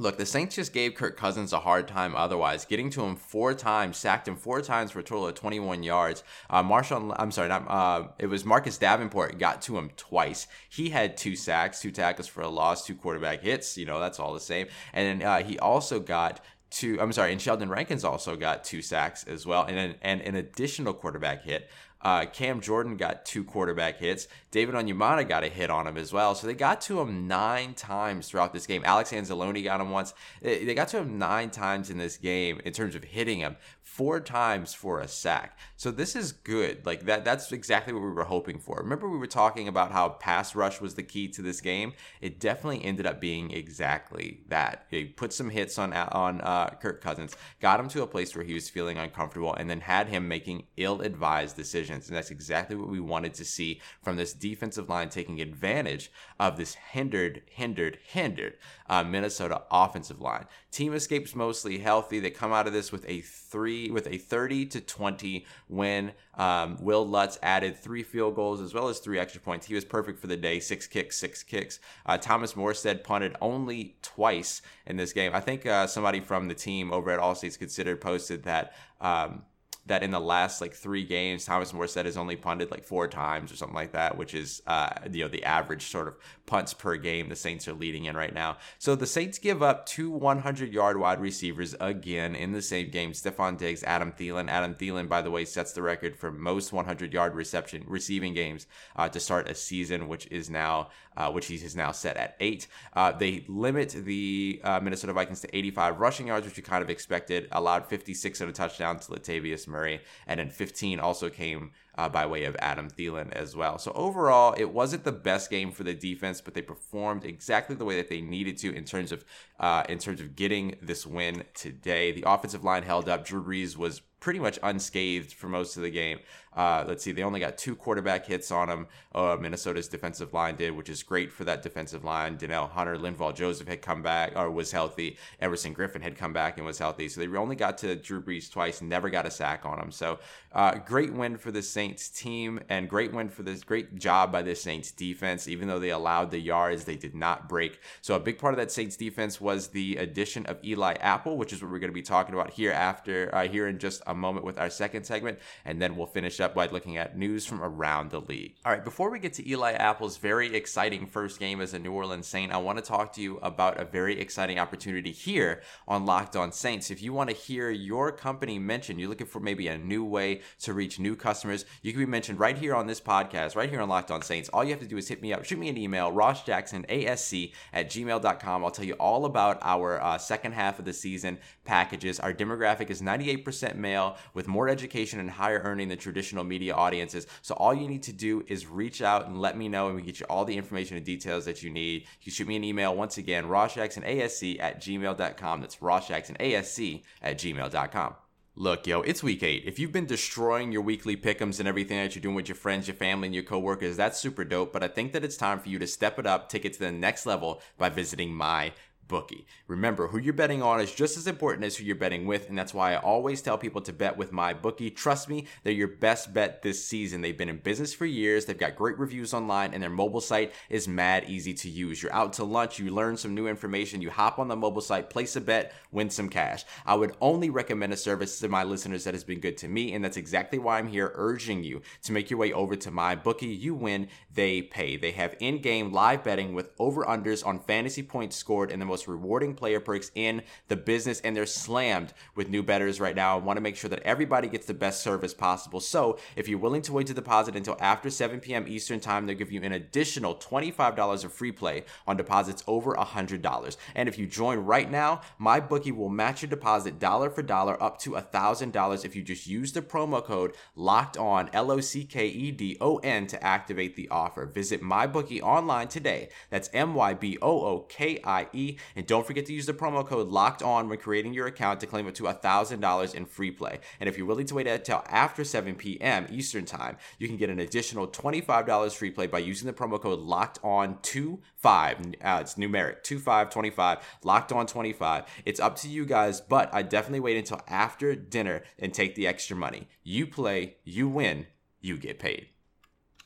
Look, 0.00 0.16
the 0.16 0.24
Saints 0.24 0.56
just 0.56 0.72
gave 0.72 0.94
Kirk 0.94 1.18
Cousins 1.18 1.52
a 1.52 1.60
hard 1.60 1.86
time 1.86 2.16
otherwise, 2.16 2.64
getting 2.64 2.88
to 2.88 3.02
him 3.02 3.16
four 3.16 3.52
times, 3.52 3.98
sacked 3.98 4.26
him 4.26 4.34
four 4.34 4.62
times 4.62 4.90
for 4.90 5.00
a 5.00 5.02
total 5.02 5.26
of 5.26 5.34
21 5.34 5.82
yards. 5.82 6.24
Uh, 6.48 6.62
Marshall, 6.62 7.14
I'm 7.18 7.30
sorry, 7.30 7.48
not, 7.50 7.66
uh, 7.68 8.08
it 8.18 8.26
was 8.26 8.42
Marcus 8.42 8.78
Davenport 8.78 9.38
got 9.38 9.60
to 9.60 9.76
him 9.76 9.90
twice. 9.98 10.46
He 10.70 10.88
had 10.88 11.18
two 11.18 11.36
sacks, 11.36 11.82
two 11.82 11.90
tackles 11.90 12.28
for 12.28 12.40
a 12.40 12.48
loss, 12.48 12.86
two 12.86 12.94
quarterback 12.94 13.42
hits. 13.42 13.76
You 13.76 13.84
know, 13.84 14.00
that's 14.00 14.18
all 14.18 14.32
the 14.32 14.40
same. 14.40 14.68
And 14.94 15.20
then 15.20 15.28
uh, 15.28 15.42
he 15.42 15.58
also 15.58 16.00
got 16.00 16.42
two, 16.70 16.98
I'm 16.98 17.12
sorry, 17.12 17.32
and 17.32 17.42
Sheldon 17.42 17.68
Rankins 17.68 18.02
also 18.02 18.36
got 18.36 18.64
two 18.64 18.80
sacks 18.80 19.24
as 19.24 19.44
well, 19.44 19.64
and 19.64 19.76
an, 19.76 19.96
and 20.00 20.22
an 20.22 20.34
additional 20.34 20.94
quarterback 20.94 21.44
hit. 21.44 21.68
Uh, 22.02 22.24
Cam 22.26 22.60
Jordan 22.60 22.96
got 22.96 23.24
two 23.24 23.44
quarterback 23.44 23.98
hits. 23.98 24.26
David 24.50 24.74
Onyemata 24.74 25.28
got 25.28 25.44
a 25.44 25.48
hit 25.48 25.70
on 25.70 25.86
him 25.86 25.96
as 25.96 26.12
well. 26.12 26.34
So 26.34 26.46
they 26.46 26.54
got 26.54 26.80
to 26.82 27.00
him 27.00 27.28
nine 27.28 27.74
times 27.74 28.28
throughout 28.28 28.52
this 28.52 28.66
game. 28.66 28.82
Alex 28.84 29.12
Anzalone 29.12 29.62
got 29.62 29.80
him 29.80 29.90
once. 29.90 30.14
They 30.40 30.74
got 30.74 30.88
to 30.88 30.98
him 30.98 31.18
nine 31.18 31.50
times 31.50 31.90
in 31.90 31.98
this 31.98 32.16
game 32.16 32.60
in 32.64 32.72
terms 32.72 32.94
of 32.94 33.04
hitting 33.04 33.40
him, 33.40 33.56
four 33.82 34.18
times 34.20 34.72
for 34.72 35.00
a 35.00 35.06
sack. 35.06 35.58
So 35.76 35.90
this 35.90 36.16
is 36.16 36.32
good. 36.32 36.86
Like 36.86 37.04
that. 37.04 37.24
That's 37.24 37.52
exactly 37.52 37.92
what 37.92 38.02
we 38.02 38.10
were 38.10 38.24
hoping 38.24 38.58
for. 38.58 38.76
Remember 38.78 39.08
we 39.08 39.18
were 39.18 39.26
talking 39.26 39.68
about 39.68 39.92
how 39.92 40.08
pass 40.08 40.54
rush 40.54 40.80
was 40.80 40.94
the 40.94 41.02
key 41.02 41.28
to 41.28 41.42
this 41.42 41.60
game. 41.60 41.92
It 42.22 42.40
definitely 42.40 42.82
ended 42.82 43.06
up 43.06 43.20
being 43.20 43.50
exactly 43.50 44.40
that. 44.48 44.86
He 44.90 45.04
put 45.04 45.32
some 45.32 45.50
hits 45.50 45.78
on 45.78 45.92
on 45.92 46.40
uh, 46.40 46.70
Kirk 46.80 47.02
Cousins, 47.02 47.36
got 47.60 47.78
him 47.78 47.88
to 47.88 48.02
a 48.02 48.06
place 48.06 48.34
where 48.34 48.44
he 48.44 48.54
was 48.54 48.70
feeling 48.70 48.96
uncomfortable, 48.96 49.54
and 49.54 49.68
then 49.68 49.80
had 49.80 50.08
him 50.08 50.26
making 50.26 50.64
ill-advised 50.78 51.56
decisions 51.56 51.89
decisions. 51.90 52.08
And 52.08 52.16
that's 52.16 52.30
exactly 52.30 52.76
what 52.76 52.88
we 52.88 53.00
wanted 53.00 53.34
to 53.34 53.44
see 53.44 53.80
from 54.02 54.16
this 54.16 54.32
defensive 54.32 54.88
line 54.88 55.08
taking 55.08 55.40
advantage 55.40 56.10
of 56.38 56.56
this 56.56 56.74
hindered, 56.74 57.42
hindered, 57.46 57.98
hindered 58.06 58.54
uh, 58.88 59.02
Minnesota 59.02 59.62
offensive 59.70 60.20
line. 60.20 60.46
Team 60.70 60.94
escapes 60.94 61.34
mostly 61.34 61.78
healthy. 61.78 62.20
They 62.20 62.30
come 62.30 62.52
out 62.52 62.66
of 62.66 62.72
this 62.72 62.92
with 62.92 63.04
a 63.08 63.20
three, 63.22 63.90
with 63.90 64.06
a 64.06 64.18
30 64.18 64.66
to 64.66 64.80
20 64.80 65.46
win. 65.68 66.12
Um, 66.34 66.78
Will 66.80 67.06
Lutz 67.06 67.38
added 67.42 67.76
three 67.76 68.02
field 68.02 68.34
goals 68.34 68.60
as 68.60 68.72
well 68.72 68.88
as 68.88 68.98
three 68.98 69.18
extra 69.18 69.40
points. 69.40 69.66
He 69.66 69.74
was 69.74 69.84
perfect 69.84 70.18
for 70.18 70.26
the 70.26 70.36
day. 70.36 70.60
Six 70.60 70.86
kicks, 70.86 71.16
six 71.16 71.42
kicks. 71.42 71.80
Uh, 72.06 72.18
Thomas 72.18 72.54
Morstead 72.54 73.04
punted 73.04 73.36
only 73.40 73.96
twice 74.02 74.62
in 74.86 74.96
this 74.96 75.12
game. 75.12 75.34
I 75.34 75.40
think 75.40 75.66
uh, 75.66 75.86
somebody 75.86 76.20
from 76.20 76.48
the 76.48 76.54
team 76.54 76.92
over 76.92 77.10
at 77.10 77.18
All 77.18 77.34
Saints 77.34 77.56
Considered 77.56 78.00
posted 78.00 78.44
that 78.44 78.74
um, 79.00 79.42
that 79.90 80.04
in 80.04 80.12
the 80.12 80.20
last 80.20 80.60
like 80.60 80.72
three 80.72 81.04
games, 81.04 81.44
Thomas 81.44 81.72
Morstead 81.72 82.04
has 82.04 82.16
only 82.16 82.36
punted 82.36 82.70
like 82.70 82.84
four 82.84 83.08
times 83.08 83.50
or 83.50 83.56
something 83.56 83.74
like 83.74 83.92
that, 83.92 84.16
which 84.16 84.34
is 84.34 84.62
uh, 84.66 84.90
you 85.12 85.24
know 85.24 85.28
the 85.28 85.44
average 85.44 85.86
sort 85.86 86.06
of 86.06 86.16
punts 86.46 86.72
per 86.72 86.96
game 86.96 87.28
the 87.28 87.36
Saints 87.36 87.66
are 87.66 87.72
leading 87.72 88.04
in 88.04 88.16
right 88.16 88.32
now. 88.32 88.56
So 88.78 88.94
the 88.94 89.06
Saints 89.06 89.38
give 89.38 89.62
up 89.62 89.86
two 89.86 90.10
100 90.10 90.72
yard 90.72 90.98
wide 90.98 91.20
receivers 91.20 91.74
again 91.80 92.34
in 92.34 92.52
the 92.52 92.62
same 92.62 92.90
game. 92.90 93.12
Stefon 93.12 93.58
Diggs, 93.58 93.82
Adam 93.82 94.12
Thielen. 94.12 94.48
Adam 94.48 94.74
Thielen, 94.74 95.08
by 95.08 95.22
the 95.22 95.30
way, 95.30 95.44
sets 95.44 95.72
the 95.72 95.82
record 95.82 96.16
for 96.16 96.30
most 96.30 96.72
100 96.72 97.12
yard 97.12 97.34
reception 97.34 97.84
receiving 97.86 98.32
games 98.32 98.66
uh, 98.96 99.08
to 99.08 99.18
start 99.18 99.48
a 99.48 99.54
season, 99.54 100.06
which 100.08 100.26
is 100.28 100.48
now 100.48 100.88
uh, 101.16 101.30
which 101.30 101.46
he 101.46 101.56
is 101.56 101.76
now 101.76 101.92
set 101.92 102.16
at 102.16 102.36
eight. 102.40 102.66
Uh, 102.94 103.12
they 103.12 103.44
limit 103.48 103.90
the 103.90 104.60
uh, 104.64 104.80
Minnesota 104.80 105.12
Vikings 105.12 105.40
to 105.40 105.56
85 105.56 106.00
rushing 106.00 106.28
yards, 106.28 106.46
which 106.46 106.56
you 106.56 106.62
kind 106.62 106.82
of 106.82 106.90
expected. 106.90 107.48
Allowed 107.52 107.86
56 107.86 108.40
and 108.40 108.50
a 108.50 108.52
touchdown 108.52 108.98
to 108.98 109.10
Latavius 109.12 109.66
Murray, 109.66 109.79
and 110.26 110.40
then 110.40 110.50
15 110.50 111.00
also 111.00 111.30
came 111.30 111.72
uh, 111.96 112.08
by 112.08 112.26
way 112.26 112.44
of 112.44 112.56
Adam 112.60 112.88
Thielen 112.88 113.32
as 113.32 113.54
well. 113.54 113.78
So 113.78 113.92
overall, 113.92 114.54
it 114.56 114.72
wasn't 114.72 115.04
the 115.04 115.12
best 115.12 115.50
game 115.50 115.70
for 115.72 115.84
the 115.84 115.94
defense, 115.94 116.40
but 116.40 116.54
they 116.54 116.62
performed 116.62 117.24
exactly 117.24 117.76
the 117.76 117.84
way 117.84 117.96
that 117.96 118.08
they 118.08 118.20
needed 118.20 118.56
to 118.58 118.74
in 118.74 118.84
terms 118.84 119.12
of 119.12 119.24
uh, 119.58 119.84
in 119.88 119.98
terms 119.98 120.20
of 120.20 120.36
getting 120.36 120.76
this 120.80 121.06
win 121.06 121.44
today. 121.54 122.12
The 122.12 122.24
offensive 122.26 122.64
line 122.64 122.82
held 122.82 123.08
up. 123.08 123.24
Drew 123.24 123.44
Brees 123.44 123.76
was 123.76 124.02
pretty 124.20 124.38
much 124.38 124.58
unscathed 124.62 125.32
for 125.32 125.48
most 125.48 125.76
of 125.76 125.82
the 125.82 125.90
game. 125.90 126.18
Uh, 126.54 126.84
let's 126.86 127.04
see, 127.04 127.12
they 127.12 127.22
only 127.22 127.40
got 127.40 127.56
two 127.56 127.76
quarterback 127.76 128.26
hits 128.26 128.50
on 128.50 128.68
him. 128.68 128.86
Uh, 129.14 129.36
Minnesota's 129.40 129.88
defensive 129.88 130.34
line 130.34 130.56
did, 130.56 130.72
which 130.72 130.88
is 130.88 131.02
great 131.02 131.32
for 131.32 131.44
that 131.44 131.62
defensive 131.62 132.04
line. 132.04 132.36
Danielle 132.36 132.66
Hunter, 132.66 132.96
Linval 132.96 133.34
Joseph 133.34 133.68
had 133.68 133.82
come 133.82 134.02
back 134.02 134.32
or 134.36 134.50
was 134.50 134.72
healthy. 134.72 135.16
Everson 135.40 135.74
Griffen 135.74 136.02
had 136.02 136.16
come 136.16 136.32
back 136.32 136.56
and 136.56 136.66
was 136.66 136.78
healthy. 136.78 137.08
So 137.08 137.20
they 137.20 137.36
only 137.36 137.56
got 137.56 137.78
to 137.78 137.94
Drew 137.94 138.20
Brees 138.20 138.50
twice, 138.50 138.82
never 138.82 139.08
got 139.10 139.26
a 139.26 139.30
sack 139.30 139.64
on 139.64 139.78
him. 139.78 139.92
So 139.92 140.18
uh, 140.52 140.74
great 140.74 141.12
win 141.12 141.36
for 141.36 141.52
the 141.52 141.62
Saints 141.62 142.08
team 142.08 142.60
and 142.68 142.88
great 142.88 143.12
win 143.12 143.28
for 143.28 143.42
this 143.42 143.62
great 143.62 143.96
job 143.96 144.32
by 144.32 144.42
the 144.42 144.54
Saints 144.54 144.90
defense. 144.90 145.46
Even 145.46 145.68
though 145.68 145.78
they 145.78 145.90
allowed 145.90 146.30
the 146.30 146.40
yards, 146.40 146.84
they 146.84 146.96
did 146.96 147.14
not 147.14 147.48
break. 147.48 147.78
So 148.00 148.14
a 148.14 148.20
big 148.20 148.38
part 148.38 148.54
of 148.54 148.58
that 148.58 148.72
Saints 148.72 148.96
defense 148.96 149.40
was 149.40 149.68
the 149.68 149.96
addition 149.96 150.46
of 150.46 150.58
Eli 150.64 150.94
Apple, 150.94 151.36
which 151.36 151.52
is 151.52 151.62
what 151.62 151.70
we're 151.70 151.78
going 151.78 151.90
to 151.90 151.94
be 151.94 152.02
talking 152.02 152.34
about 152.34 152.50
here 152.50 152.72
after 152.72 153.32
uh, 153.34 153.46
here 153.46 153.68
in 153.68 153.78
just 153.78 154.02
a 154.06 154.14
moment 154.14 154.44
with 154.44 154.58
our 154.58 154.70
second 154.70 155.04
segment, 155.04 155.38
and 155.64 155.80
then 155.80 155.96
we'll 155.96 156.06
finish 156.06 156.40
up 156.40 156.54
by 156.54 156.66
looking 156.66 156.96
at 156.96 157.16
news 157.16 157.46
from 157.46 157.62
around 157.62 158.10
the 158.10 158.20
league. 158.20 158.54
All 158.64 158.72
right, 158.72 158.84
before 158.84 159.10
we 159.10 159.18
get 159.18 159.34
to 159.34 159.48
Eli 159.48 159.72
Apple's 159.72 160.16
very 160.16 160.54
exciting 160.54 161.06
first 161.06 161.38
game 161.38 161.60
as 161.60 161.74
a 161.74 161.78
New 161.78 161.92
Orleans 161.92 162.26
Saint, 162.26 162.52
I 162.52 162.56
want 162.56 162.78
to 162.78 162.84
talk 162.84 163.12
to 163.14 163.22
you 163.22 163.38
about 163.38 163.78
a 163.78 163.84
very 163.84 164.20
exciting 164.20 164.58
opportunity 164.58 165.12
here 165.12 165.62
on 165.86 166.06
Locked 166.06 166.34
On 166.34 166.50
Saints. 166.50 166.90
If 166.90 167.02
you 167.02 167.12
want 167.12 167.30
to 167.30 167.36
hear 167.36 167.70
your 167.70 168.10
company 168.10 168.58
mentioned, 168.58 168.98
you're 168.98 169.08
looking 169.08 169.26
for 169.26 169.40
maybe 169.40 169.68
a 169.68 169.78
new 169.78 170.04
way 170.04 170.39
to 170.60 170.72
reach 170.72 170.98
new 170.98 171.16
customers, 171.16 171.64
you 171.82 171.92
can 171.92 172.00
be 172.00 172.06
mentioned 172.06 172.38
right 172.38 172.56
here 172.56 172.74
on 172.74 172.86
this 172.86 173.00
podcast, 173.00 173.56
right 173.56 173.70
here 173.70 173.80
on 173.80 173.88
Locked 173.88 174.10
On 174.10 174.22
Saints. 174.22 174.48
All 174.50 174.64
you 174.64 174.70
have 174.70 174.80
to 174.80 174.86
do 174.86 174.96
is 174.96 175.08
hit 175.08 175.22
me 175.22 175.32
up, 175.32 175.44
shoot 175.44 175.58
me 175.58 175.68
an 175.68 175.76
email, 175.76 176.12
Ross 176.12 176.44
Jackson, 176.44 176.84
ASC 176.88 177.52
at 177.72 177.90
gmail.com. 177.90 178.64
I'll 178.64 178.70
tell 178.70 178.84
you 178.84 178.94
all 178.94 179.24
about 179.24 179.58
our 179.62 180.02
uh, 180.02 180.18
second 180.18 180.52
half 180.52 180.78
of 180.78 180.84
the 180.84 180.92
season 180.92 181.38
packages. 181.64 182.20
Our 182.20 182.32
demographic 182.32 182.90
is 182.90 183.02
98% 183.02 183.76
male 183.76 184.16
with 184.34 184.48
more 184.48 184.68
education 184.68 185.20
and 185.20 185.30
higher 185.30 185.60
earning 185.64 185.88
than 185.88 185.98
traditional 185.98 186.44
media 186.44 186.74
audiences. 186.74 187.26
So 187.42 187.54
all 187.54 187.74
you 187.74 187.88
need 187.88 188.02
to 188.04 188.12
do 188.12 188.44
is 188.48 188.66
reach 188.66 189.02
out 189.02 189.26
and 189.26 189.40
let 189.40 189.56
me 189.56 189.68
know, 189.68 189.88
and 189.88 189.96
we 189.96 190.02
get 190.02 190.20
you 190.20 190.26
all 190.28 190.44
the 190.44 190.56
information 190.56 190.96
and 190.96 191.06
details 191.06 191.44
that 191.44 191.62
you 191.62 191.70
need. 191.70 192.06
You 192.22 192.32
shoot 192.32 192.48
me 192.48 192.56
an 192.56 192.64
email 192.64 192.94
once 192.94 193.18
again, 193.18 193.46
Ross 193.46 193.74
Jackson, 193.74 194.02
ASC 194.02 194.60
at 194.60 194.80
gmail.com. 194.80 195.60
That's 195.60 195.82
Ross 195.82 196.08
Jackson, 196.08 196.36
ASC 196.40 197.02
at 197.22 197.38
gmail.com. 197.38 198.14
Look, 198.56 198.86
yo, 198.86 199.00
it's 199.00 199.22
week 199.22 199.44
eight. 199.44 199.62
If 199.64 199.78
you've 199.78 199.92
been 199.92 200.06
destroying 200.06 200.72
your 200.72 200.82
weekly 200.82 201.16
pickums 201.16 201.60
and 201.60 201.68
everything 201.68 201.96
that 201.98 202.14
you're 202.14 202.20
doing 202.20 202.34
with 202.34 202.48
your 202.48 202.56
friends, 202.56 202.88
your 202.88 202.96
family, 202.96 203.28
and 203.28 203.34
your 203.34 203.44
coworkers, 203.44 203.96
that's 203.96 204.18
super 204.18 204.44
dope. 204.44 204.72
But 204.72 204.82
I 204.82 204.88
think 204.88 205.12
that 205.12 205.24
it's 205.24 205.36
time 205.36 205.60
for 205.60 205.68
you 205.68 205.78
to 205.78 205.86
step 205.86 206.18
it 206.18 206.26
up, 206.26 206.48
take 206.48 206.64
it 206.64 206.72
to 206.74 206.80
the 206.80 206.90
next 206.90 207.26
level 207.26 207.62
by 207.78 207.90
visiting 207.90 208.34
my 208.34 208.72
bookie. 209.10 209.44
Remember, 209.66 210.06
who 210.06 210.18
you're 210.18 210.32
betting 210.32 210.62
on 210.62 210.80
is 210.80 210.94
just 210.94 211.16
as 211.18 211.26
important 211.26 211.64
as 211.64 211.76
who 211.76 211.84
you're 211.84 211.96
betting 211.96 212.26
with, 212.26 212.48
and 212.48 212.56
that's 212.56 212.72
why 212.72 212.94
I 212.94 212.98
always 212.98 213.42
tell 213.42 213.58
people 213.58 213.80
to 213.82 213.92
bet 213.92 214.16
with 214.16 214.30
my 214.30 214.54
bookie. 214.54 214.88
Trust 214.88 215.28
me, 215.28 215.48
they're 215.64 215.72
your 215.72 215.88
best 215.88 216.32
bet 216.32 216.62
this 216.62 216.82
season. 216.82 217.20
They've 217.20 217.36
been 217.36 217.48
in 217.48 217.58
business 217.58 217.92
for 217.92 218.06
years, 218.06 218.44
they've 218.44 218.56
got 218.56 218.76
great 218.76 218.98
reviews 219.00 219.34
online, 219.34 219.74
and 219.74 219.82
their 219.82 219.90
mobile 219.90 220.20
site 220.20 220.54
is 220.68 220.86
mad 220.86 221.24
easy 221.26 221.52
to 221.54 221.68
use. 221.68 222.00
You're 222.00 222.14
out 222.14 222.32
to 222.34 222.44
lunch, 222.44 222.78
you 222.78 222.94
learn 222.94 223.16
some 223.16 223.34
new 223.34 223.48
information, 223.48 224.00
you 224.00 224.10
hop 224.10 224.38
on 224.38 224.46
the 224.46 224.54
mobile 224.54 224.80
site, 224.80 225.10
place 225.10 225.34
a 225.34 225.40
bet, 225.40 225.72
win 225.90 226.08
some 226.08 226.28
cash. 226.28 226.64
I 226.86 226.94
would 226.94 227.16
only 227.20 227.50
recommend 227.50 227.92
a 227.92 227.96
service 227.96 228.38
to 228.38 228.48
my 228.48 228.62
listeners 228.62 229.02
that 229.04 229.14
has 229.14 229.24
been 229.24 229.40
good 229.40 229.56
to 229.58 229.68
me, 229.68 229.92
and 229.92 230.04
that's 230.04 230.16
exactly 230.16 230.60
why 230.60 230.78
I'm 230.78 230.86
here 230.86 231.10
urging 231.16 231.64
you 231.64 231.82
to 232.04 232.12
make 232.12 232.30
your 232.30 232.38
way 232.38 232.52
over 232.52 232.76
to 232.76 232.92
my 232.92 233.16
bookie. 233.16 233.48
You 233.48 233.74
win, 233.74 234.06
they 234.32 234.62
pay. 234.62 234.96
They 234.96 235.10
have 235.10 235.34
in-game 235.40 235.92
live 235.92 236.22
betting 236.22 236.54
with 236.54 236.70
over-unders 236.78 237.44
on 237.44 237.58
fantasy 237.58 238.04
points 238.04 238.36
scored 238.36 238.70
and 238.70 238.80
the 238.80 238.86
most 238.86 238.99
most 239.00 239.08
rewarding 239.08 239.54
player 239.54 239.80
perks 239.80 240.10
in 240.14 240.42
the 240.68 240.76
business, 240.76 241.20
and 241.20 241.34
they're 241.34 241.46
slammed 241.46 242.12
with 242.34 242.50
new 242.50 242.62
bettors 242.62 243.00
right 243.00 243.16
now. 243.16 243.34
I 243.34 243.40
want 243.40 243.56
to 243.56 243.62
make 243.62 243.76
sure 243.76 243.88
that 243.88 244.02
everybody 244.02 244.46
gets 244.46 244.66
the 244.66 244.74
best 244.74 245.02
service 245.02 245.32
possible. 245.32 245.80
So 245.80 246.18
if 246.36 246.48
you're 246.48 246.58
willing 246.58 246.82
to 246.82 246.92
wait 246.92 247.06
to 247.06 247.14
deposit 247.14 247.56
until 247.56 247.78
after 247.80 248.10
7 248.10 248.40
p.m. 248.40 248.66
Eastern 248.68 249.00
Time, 249.00 249.24
they'll 249.24 249.36
give 249.36 249.52
you 249.52 249.62
an 249.62 249.72
additional 249.72 250.34
$25 250.34 251.24
of 251.24 251.32
free 251.32 251.52
play 251.52 251.84
on 252.06 252.18
deposits 252.18 252.62
over 252.66 252.94
$100. 252.94 253.76
And 253.94 254.06
if 254.06 254.18
you 254.18 254.26
join 254.26 254.58
right 254.58 254.90
now, 254.90 255.22
my 255.38 255.60
bookie 255.60 255.92
will 255.92 256.10
match 256.10 256.42
your 256.42 256.50
deposit 256.50 256.98
dollar 256.98 257.30
for 257.30 257.42
dollar 257.42 257.82
up 257.82 257.98
to 258.00 258.10
$1,000 258.10 259.04
if 259.06 259.16
you 259.16 259.22
just 259.22 259.46
use 259.46 259.72
the 259.72 259.80
promo 259.80 260.22
code 260.22 260.52
locked 260.76 261.16
on 261.16 261.48
L 261.54 261.70
O 261.70 261.80
C 261.80 262.04
K 262.04 262.26
E 262.26 262.50
D 262.50 262.76
O 262.82 262.98
N 262.98 263.26
to 263.28 263.42
activate 263.42 263.96
the 263.96 264.08
offer. 264.10 264.44
Visit 264.44 264.82
my 264.82 265.06
bookie 265.06 265.40
online 265.40 265.88
today. 265.88 266.28
That's 266.50 266.68
M 266.74 266.94
Y 266.94 267.14
B 267.14 267.38
O 267.40 267.64
O 267.64 267.80
K 267.88 268.20
I 268.24 268.48
E 268.52 268.76
and 268.96 269.06
don't 269.06 269.26
forget 269.26 269.46
to 269.46 269.52
use 269.52 269.66
the 269.66 269.74
promo 269.74 270.06
code 270.06 270.28
locked 270.28 270.62
on 270.62 270.88
when 270.88 270.98
creating 270.98 271.34
your 271.34 271.46
account 271.46 271.80
to 271.80 271.86
claim 271.86 272.06
up 272.06 272.14
to 272.14 272.24
$1,000 272.24 273.14
in 273.14 273.24
free 273.26 273.50
play. 273.50 273.78
And 273.98 274.08
if 274.08 274.16
you're 274.16 274.26
willing 274.26 274.46
to 274.46 274.54
wait 274.54 274.66
until 274.66 275.04
after 275.08 275.44
7 275.44 275.74
p.m. 275.74 276.26
Eastern 276.30 276.64
Time, 276.64 276.96
you 277.18 277.28
can 277.28 277.36
get 277.36 277.50
an 277.50 277.60
additional 277.60 278.08
$25 278.08 278.94
free 278.94 279.10
play 279.10 279.26
by 279.26 279.38
using 279.38 279.66
the 279.66 279.72
promo 279.72 280.00
code 280.00 280.20
locked 280.20 280.58
on 280.62 280.98
25. 281.02 281.98
Uh, 281.98 282.38
it's 282.40 282.54
numeric 282.54 283.02
2525, 283.02 283.98
locked 284.24 284.52
on 284.52 284.66
25. 284.66 285.24
It's 285.44 285.60
up 285.60 285.76
to 285.76 285.88
you 285.88 286.04
guys, 286.04 286.40
but 286.40 286.72
I 286.72 286.82
definitely 286.82 287.20
wait 287.20 287.36
until 287.36 287.60
after 287.68 288.14
dinner 288.14 288.62
and 288.78 288.92
take 288.92 289.14
the 289.14 289.26
extra 289.26 289.56
money. 289.56 289.88
You 290.02 290.26
play, 290.26 290.76
you 290.84 291.08
win, 291.08 291.46
you 291.80 291.96
get 291.96 292.18
paid. 292.18 292.48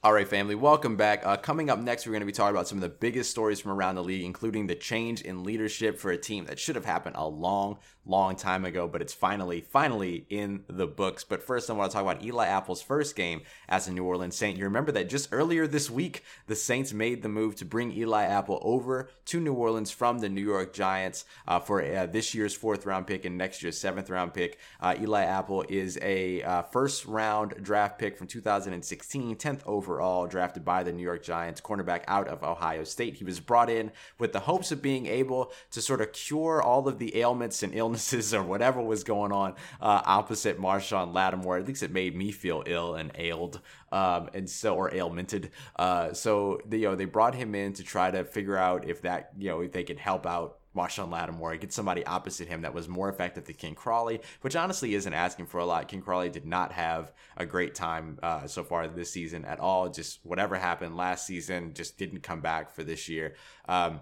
All 0.05 0.13
right, 0.13 0.29
family, 0.29 0.55
welcome 0.55 0.97
back. 0.97 1.25
Uh, 1.25 1.39
coming 1.39 1.71
up 1.71 1.79
next, 1.79 2.05
we're 2.05 2.13
going 2.13 2.21
to 2.21 2.27
be 2.27 2.33
talking 2.33 2.55
about 2.55 2.69
some 2.69 2.77
of 2.77 2.83
the 2.83 2.91
biggest 2.91 3.31
stories 3.31 3.59
from 3.59 3.71
around 3.71 3.95
the 3.95 4.05
league, 4.05 4.23
including 4.23 4.67
the 4.67 4.75
change 4.75 5.23
in 5.23 5.45
leadership 5.45 5.99
for 5.99 6.11
a 6.11 6.19
team 6.19 6.45
that 6.45 6.59
should 6.59 6.77
have 6.77 6.85
happened 6.85 7.17
a 7.17 7.27
long, 7.27 7.79
long 8.07 8.37
time 8.37 8.65
ago, 8.65 8.87
but 8.87 9.01
it's 9.01 9.15
finally, 9.15 9.61
finally 9.61 10.27
in 10.29 10.65
the 10.69 10.87
books. 10.87 11.25
But 11.25 11.43
first, 11.43 11.71
I 11.71 11.73
want 11.73 11.91
to 11.91 11.95
talk 11.95 12.03
about 12.03 12.25
Eli 12.25 12.47
Apple's 12.47 12.83
first 12.83 13.17
game 13.17 13.43
as 13.69 13.89
a 13.89 13.93
New 13.93 14.05
Orleans 14.05 14.37
Saint. 14.37 14.59
You 14.59 14.65
remember 14.65 14.93
that 14.93 15.09
just 15.09 15.31
earlier 15.33 15.67
this 15.67 15.91
week, 15.91 16.23
the 16.47 16.55
Saints 16.55 16.93
made 16.93 17.23
the 17.23 17.29
move 17.29 17.57
to 17.57 17.65
bring 17.65 17.93
Eli 17.93 18.25
Apple 18.25 18.61
over 18.63 19.09
to 19.27 19.41
New 19.41 19.55
Orleans 19.55 19.91
from 19.91 20.19
the 20.19 20.29
New 20.29 20.43
York 20.43 20.73
Giants 20.73 21.25
uh, 21.49 21.59
for 21.59 21.83
uh, 21.83 22.07
this 22.07 22.35
year's 22.35 22.55
fourth 22.55 22.85
round 22.85 23.07
pick 23.07 23.25
and 23.25 23.39
next 23.39 23.63
year's 23.63 23.79
seventh 23.79 24.11
round 24.11 24.35
pick. 24.35 24.59
Uh, 24.81 24.95
Eli 25.01 25.23
Apple 25.25 25.65
is 25.69 25.99
a 26.03 26.43
uh, 26.43 26.63
first 26.63 27.07
round 27.07 27.55
draft 27.63 27.99
pick 27.99 28.19
from 28.19 28.27
2016, 28.27 29.37
10th 29.37 29.61
overall, 29.65 30.27
drafted 30.27 30.65
by 30.65 30.83
the 30.83 30.93
New 30.93 31.03
York 31.03 31.23
Giants, 31.23 31.61
cornerback 31.61 32.05
out 32.07 32.29
of 32.29 32.43
Ohio 32.43 32.85
State. 32.85 33.15
He 33.15 33.25
was 33.25 33.41
brought 33.41 33.71
in 33.71 33.93
with 34.19 34.33
the 34.33 34.41
hopes 34.41 34.71
of 34.71 34.83
being 34.83 35.07
able 35.07 35.53
to 35.71 35.81
sort 35.81 36.01
of 36.01 36.13
cure 36.13 36.63
all 36.63 36.87
of 36.87 36.99
the 36.99 37.17
ailments 37.17 37.63
and 37.63 37.75
illnesses 37.75 37.94
illnesses 37.95 38.35
or 38.35 38.43
whatever 38.43 38.83
was 38.83 39.05
going 39.05 39.31
on 39.31 39.55
uh, 39.81 40.03
opposite 40.05 40.59
Marshon 40.59 41.15
Lattimore. 41.15 41.59
At 41.59 41.69
least 41.69 41.83
it 41.83 41.93
made 41.93 42.17
me 42.17 42.33
feel 42.33 42.65
ill 42.67 42.97
and 42.97 43.13
ailed, 43.17 43.61
um, 43.93 44.29
and 44.35 44.51
so 44.51 44.75
or 44.75 44.91
ailmented. 44.91 45.51
Uh, 45.77 46.13
so 46.13 46.61
you 46.71 46.81
know 46.81 46.97
they 46.97 47.05
brought 47.05 47.35
him 47.35 47.55
in 47.55 47.73
to 47.75 47.85
try 47.85 48.11
to 48.11 48.25
figure 48.25 48.57
out 48.57 48.89
if 48.89 49.03
that 49.03 49.31
you 49.39 49.49
know 49.49 49.61
if 49.61 49.73
they 49.73 49.85
could 49.85 49.99
help 49.99 50.27
out 50.27 50.59
Marshon 50.75 51.09
Lattimore, 51.09 51.57
get 51.57 51.73
somebody 51.73 52.05
opposite 52.05 52.49
him 52.49 52.63
that 52.63 52.75
was 52.75 52.89
more 52.89 53.09
effective 53.09 53.45
than 53.45 53.55
Ken 53.55 53.77
Crawley, 53.77 54.21
which 54.41 54.57
honestly 54.57 54.97
isn't 54.97 55.15
asking 55.15 55.47
for 55.47 55.59
a 55.59 55.65
lot. 55.65 55.87
Ken 55.87 56.03
Crawley 56.03 56.31
did 56.31 56.45
not 56.45 56.73
have 56.73 57.13
a 57.37 57.47
great 57.47 57.77
time 57.77 58.19
uh, 58.25 58.49
so 58.49 58.65
far 58.65 58.89
this 58.89 59.13
season 59.13 59.45
at 59.45 59.61
all. 59.61 59.89
Just 59.89 60.19
whatever 60.25 60.57
happened 60.57 60.97
last 60.97 61.29
season 61.29 61.75
just 61.75 61.97
didn't 61.97 62.25
come 62.25 62.41
back 62.41 62.71
for 62.71 62.83
this 62.83 63.09
year. 63.09 63.37
Um, 63.69 64.01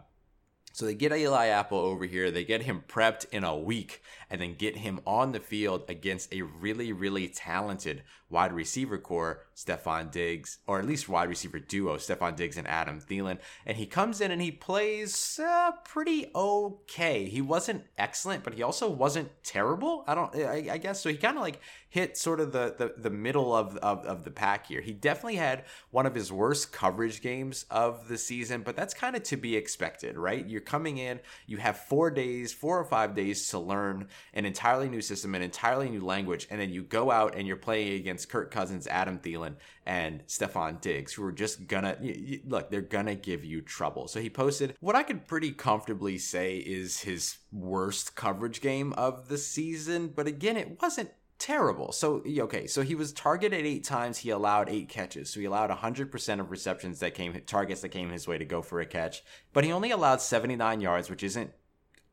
so 0.73 0.87
they 0.87 0.95
get 0.95 1.13
Eli 1.13 1.47
Apple 1.49 1.79
over 1.79 2.05
here, 2.07 2.31
they 2.31 2.45
get 2.45 2.63
him 2.63 2.83
prepped 2.89 3.27
in 3.31 3.45
a 3.45 3.57
week, 3.57 4.03
and 4.31 4.41
then 4.41 4.55
get 4.55 4.77
him 4.77 5.01
on 5.07 5.33
the 5.33 5.41
field 5.41 5.85
against 5.89 6.33
a 6.33 6.43
really, 6.43 6.93
really 6.93 7.29
talented 7.29 8.03
wide 8.33 8.53
receiver 8.53 8.99
corps, 8.99 9.43
Stefon 9.55 10.11
Diggs, 10.11 10.59
or 10.67 10.79
at 10.79 10.87
least 10.87 11.09
wide 11.09 11.29
receiver 11.29 11.59
duo, 11.59 11.97
Stefon 11.97 12.35
Diggs 12.35 12.57
and 12.57 12.67
Adam 12.67 13.01
Thielen. 13.01 13.39
And 13.67 13.77
he 13.77 13.87
comes 13.87 14.21
in 14.21 14.31
and 14.31 14.41
he 14.41 14.51
plays 14.51 15.39
uh, 15.39 15.73
pretty 15.85 16.31
okay. 16.35 17.27
He 17.27 17.43
wasn't 17.43 17.85
excellent, 17.99 18.43
but 18.43 18.55
he 18.55 18.63
also 18.63 18.89
wasn't 18.89 19.31
terrible. 19.45 20.05
I 20.07 20.15
don't, 20.15 20.35
I, 20.35 20.69
I 20.73 20.79
guess. 20.79 21.03
So 21.03 21.11
he 21.11 21.17
kind 21.17 21.37
of 21.37 21.43
like 21.43 21.61
hit 21.91 22.17
sort 22.17 22.41
of 22.41 22.53
the, 22.53 22.75
the, 22.79 22.95
the 22.97 23.11
middle 23.11 23.55
of, 23.55 23.77
of, 23.77 24.07
of 24.07 24.25
the 24.25 24.31
pack 24.31 24.67
here. 24.67 24.81
He 24.81 24.95
definitely 24.95 25.37
had 25.37 25.67
one 25.91 26.07
of 26.07 26.15
his 26.15 26.33
worst 26.33 26.73
coverage 26.73 27.21
games 27.21 27.67
of 27.71 28.09
the 28.09 28.17
season, 28.17 28.63
but 28.63 28.75
that's 28.75 28.95
kind 28.95 29.15
of 29.15 29.23
to 29.25 29.37
be 29.37 29.57
expected, 29.57 30.17
right? 30.17 30.49
You're 30.49 30.63
coming 30.63 30.97
in, 30.97 31.21
you 31.47 31.59
have 31.59 31.77
four 31.77 32.11
days, 32.11 32.51
four 32.51 32.79
or 32.79 32.85
five 32.85 33.15
days 33.15 33.47
to 33.49 33.59
learn 33.59 34.09
an 34.33 34.47
entirely 34.47 34.89
new 34.89 35.03
system, 35.03 35.35
an 35.35 35.43
entirely 35.43 35.91
new 35.91 36.01
language, 36.01 36.47
and 36.51 36.59
then 36.59 36.71
you 36.71 36.83
go 36.83 37.11
out 37.11 37.37
and 37.37 37.47
you're 37.47 37.57
playing 37.57 37.93
against 38.01 38.22
Kirk 38.27 38.51
Cousins, 38.51 38.87
Adam 38.87 39.19
Thielen, 39.19 39.55
and 39.87 40.27
Stefon 40.27 40.81
Diggs, 40.81 41.13
who 41.13 41.25
are 41.25 41.33
just 41.33 41.67
gonna 41.67 41.97
look, 42.45 42.71
they're 42.71 42.81
gonna 42.81 43.15
give 43.15 43.45
you 43.45 43.61
trouble. 43.61 44.09
So 44.09 44.21
he 44.21 44.31
posted 44.31 44.77
what 44.81 44.97
I 44.97 45.03
could 45.03 45.27
pretty 45.27 45.53
comfortably 45.53 46.19
say 46.19 46.57
is 46.57 47.01
his 47.01 47.39
worst 47.51 48.15
coverage 48.15 48.61
game 48.61 48.93
of 48.95 49.29
the 49.29 49.39
season, 49.39 50.09
but 50.09 50.27
again, 50.27 50.57
it 50.57 50.81
wasn't 50.81 51.11
terrible. 51.43 51.91
So 51.91 52.23
okay, 52.25 52.69
so 52.69 52.83
he 52.83 52.95
was 52.95 53.13
targeted 53.13 53.67
eight 53.67 53.83
times. 53.83 54.19
He 54.19 54.31
allowed 54.31 54.69
eight 54.69 54.89
catches. 54.89 55.29
So 55.29 55.41
he 55.41 55.47
allowed 55.47 55.71
100% 55.71 56.41
of 56.41 56.51
receptions 56.53 57.01
that 57.01 57.15
came 57.15 57.35
targets 57.47 57.81
that 57.81 57.89
came 57.89 58.11
his 58.11 58.29
way 58.29 58.39
to 58.39 58.45
go 58.45 58.63
for 58.63 58.81
a 58.81 58.87
catch. 58.87 59.25
But 59.53 59.65
he 59.65 59.73
only 59.73 59.91
allowed 59.91 60.21
79 60.21 60.81
yards, 60.81 61.11
which 61.11 61.25
isn't 61.25 61.51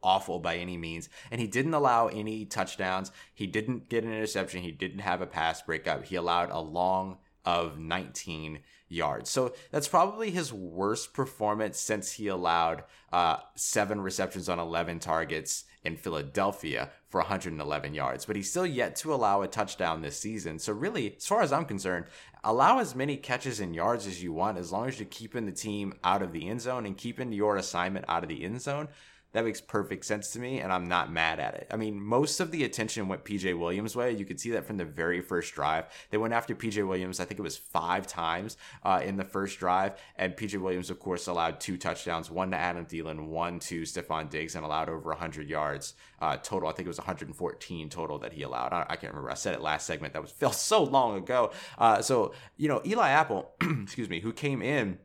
awful 0.01 0.39
by 0.39 0.57
any 0.57 0.77
means. 0.77 1.09
And 1.31 1.41
he 1.41 1.47
didn't 1.47 1.73
allow 1.73 2.07
any 2.07 2.45
touchdowns. 2.45 3.11
He 3.33 3.47
didn't 3.47 3.89
get 3.89 4.03
an 4.03 4.13
interception. 4.13 4.61
He 4.61 4.71
didn't 4.71 4.99
have 4.99 5.21
a 5.21 5.27
pass 5.27 5.61
breakup. 5.61 6.05
He 6.05 6.15
allowed 6.15 6.51
a 6.51 6.59
long 6.59 7.17
of 7.45 7.79
19 7.79 8.59
yards. 8.89 9.29
So 9.29 9.53
that's 9.71 9.87
probably 9.87 10.31
his 10.31 10.51
worst 10.51 11.13
performance 11.13 11.79
since 11.79 12.11
he 12.13 12.27
allowed 12.27 12.83
uh, 13.13 13.37
seven 13.55 14.01
receptions 14.01 14.49
on 14.49 14.59
11 14.59 14.99
targets 14.99 15.65
in 15.83 15.95
Philadelphia 15.95 16.89
for 17.07 17.21
111 17.21 17.93
yards. 17.93 18.25
But 18.25 18.35
he's 18.35 18.49
still 18.49 18.65
yet 18.65 18.95
to 18.97 19.13
allow 19.13 19.41
a 19.41 19.47
touchdown 19.47 20.01
this 20.01 20.19
season. 20.19 20.59
So, 20.59 20.73
really, 20.73 21.15
as 21.15 21.25
far 21.25 21.41
as 21.41 21.53
I'm 21.53 21.65
concerned, 21.65 22.05
allow 22.43 22.79
as 22.79 22.95
many 22.95 23.15
catches 23.15 23.59
and 23.59 23.75
yards 23.75 24.05
as 24.05 24.21
you 24.21 24.33
want 24.33 24.57
as 24.57 24.71
long 24.71 24.87
as 24.87 24.99
you're 24.99 25.07
keeping 25.09 25.45
the 25.45 25.51
team 25.51 25.93
out 26.03 26.21
of 26.21 26.33
the 26.33 26.47
end 26.47 26.61
zone 26.61 26.85
and 26.85 26.97
keeping 26.97 27.31
your 27.31 27.55
assignment 27.55 28.05
out 28.07 28.23
of 28.23 28.29
the 28.29 28.43
end 28.43 28.61
zone. 28.61 28.89
That 29.31 29.45
makes 29.45 29.61
perfect 29.61 30.05
sense 30.05 30.31
to 30.31 30.39
me, 30.39 30.59
and 30.59 30.73
I'm 30.73 30.87
not 30.87 31.11
mad 31.11 31.39
at 31.39 31.53
it. 31.53 31.67
I 31.69 31.77
mean, 31.77 32.01
most 32.01 32.39
of 32.39 32.49
the 32.49 32.63
attention 32.63 33.07
went 33.07 33.23
PJ 33.23 33.57
Williams' 33.57 33.95
way. 33.95 34.11
You 34.11 34.25
could 34.25 34.39
see 34.39 34.51
that 34.51 34.65
from 34.65 34.77
the 34.77 34.85
very 34.85 35.21
first 35.21 35.53
drive. 35.53 35.85
They 36.09 36.17
went 36.17 36.33
after 36.33 36.55
PJ 36.55 36.87
Williams, 36.87 37.19
I 37.19 37.25
think 37.25 37.39
it 37.39 37.43
was 37.43 37.55
five 37.55 38.07
times 38.07 38.57
uh, 38.83 39.01
in 39.03 39.17
the 39.17 39.23
first 39.23 39.59
drive, 39.59 39.99
and 40.15 40.35
PJ 40.35 40.59
Williams, 40.59 40.89
of 40.89 40.99
course, 40.99 41.27
allowed 41.27 41.59
two 41.59 41.77
touchdowns 41.77 42.31
one 42.31 42.49
to 42.51 42.57
Adam 42.57 42.85
Thielen, 42.85 43.27
one 43.27 43.59
to 43.59 43.83
Stefon 43.83 44.31
Diggs, 44.31 44.55
and 44.55 44.65
allowed 44.65 44.89
over 44.89 45.09
100 45.09 45.47
yards 45.47 45.93
uh, 46.21 46.37
total. 46.37 46.67
I 46.67 46.71
think 46.71 46.87
it 46.87 46.89
was 46.89 46.97
114 46.97 47.89
total 47.89 48.17
that 48.19 48.33
he 48.33 48.41
allowed. 48.41 48.73
I, 48.73 48.85
I, 48.89 48.95
can't 48.95 49.13
remember. 49.13 49.29
I 49.29 49.35
said 49.35 49.53
it 49.53 49.61
last 49.61 49.85
segment. 49.85 50.13
That 50.13 50.23
was 50.23 50.31
felt 50.39 50.55
so 50.55 50.83
long 50.83 51.17
ago. 51.17 51.51
Uh, 51.77 52.01
so, 52.01 52.33
you 52.57 52.67
know, 52.67 52.81
Eli 52.83 53.09
Apple, 53.09 53.51
excuse 53.61 54.09
me, 54.09 54.21
who 54.21 54.33
came 54.33 54.63
in 54.63 54.97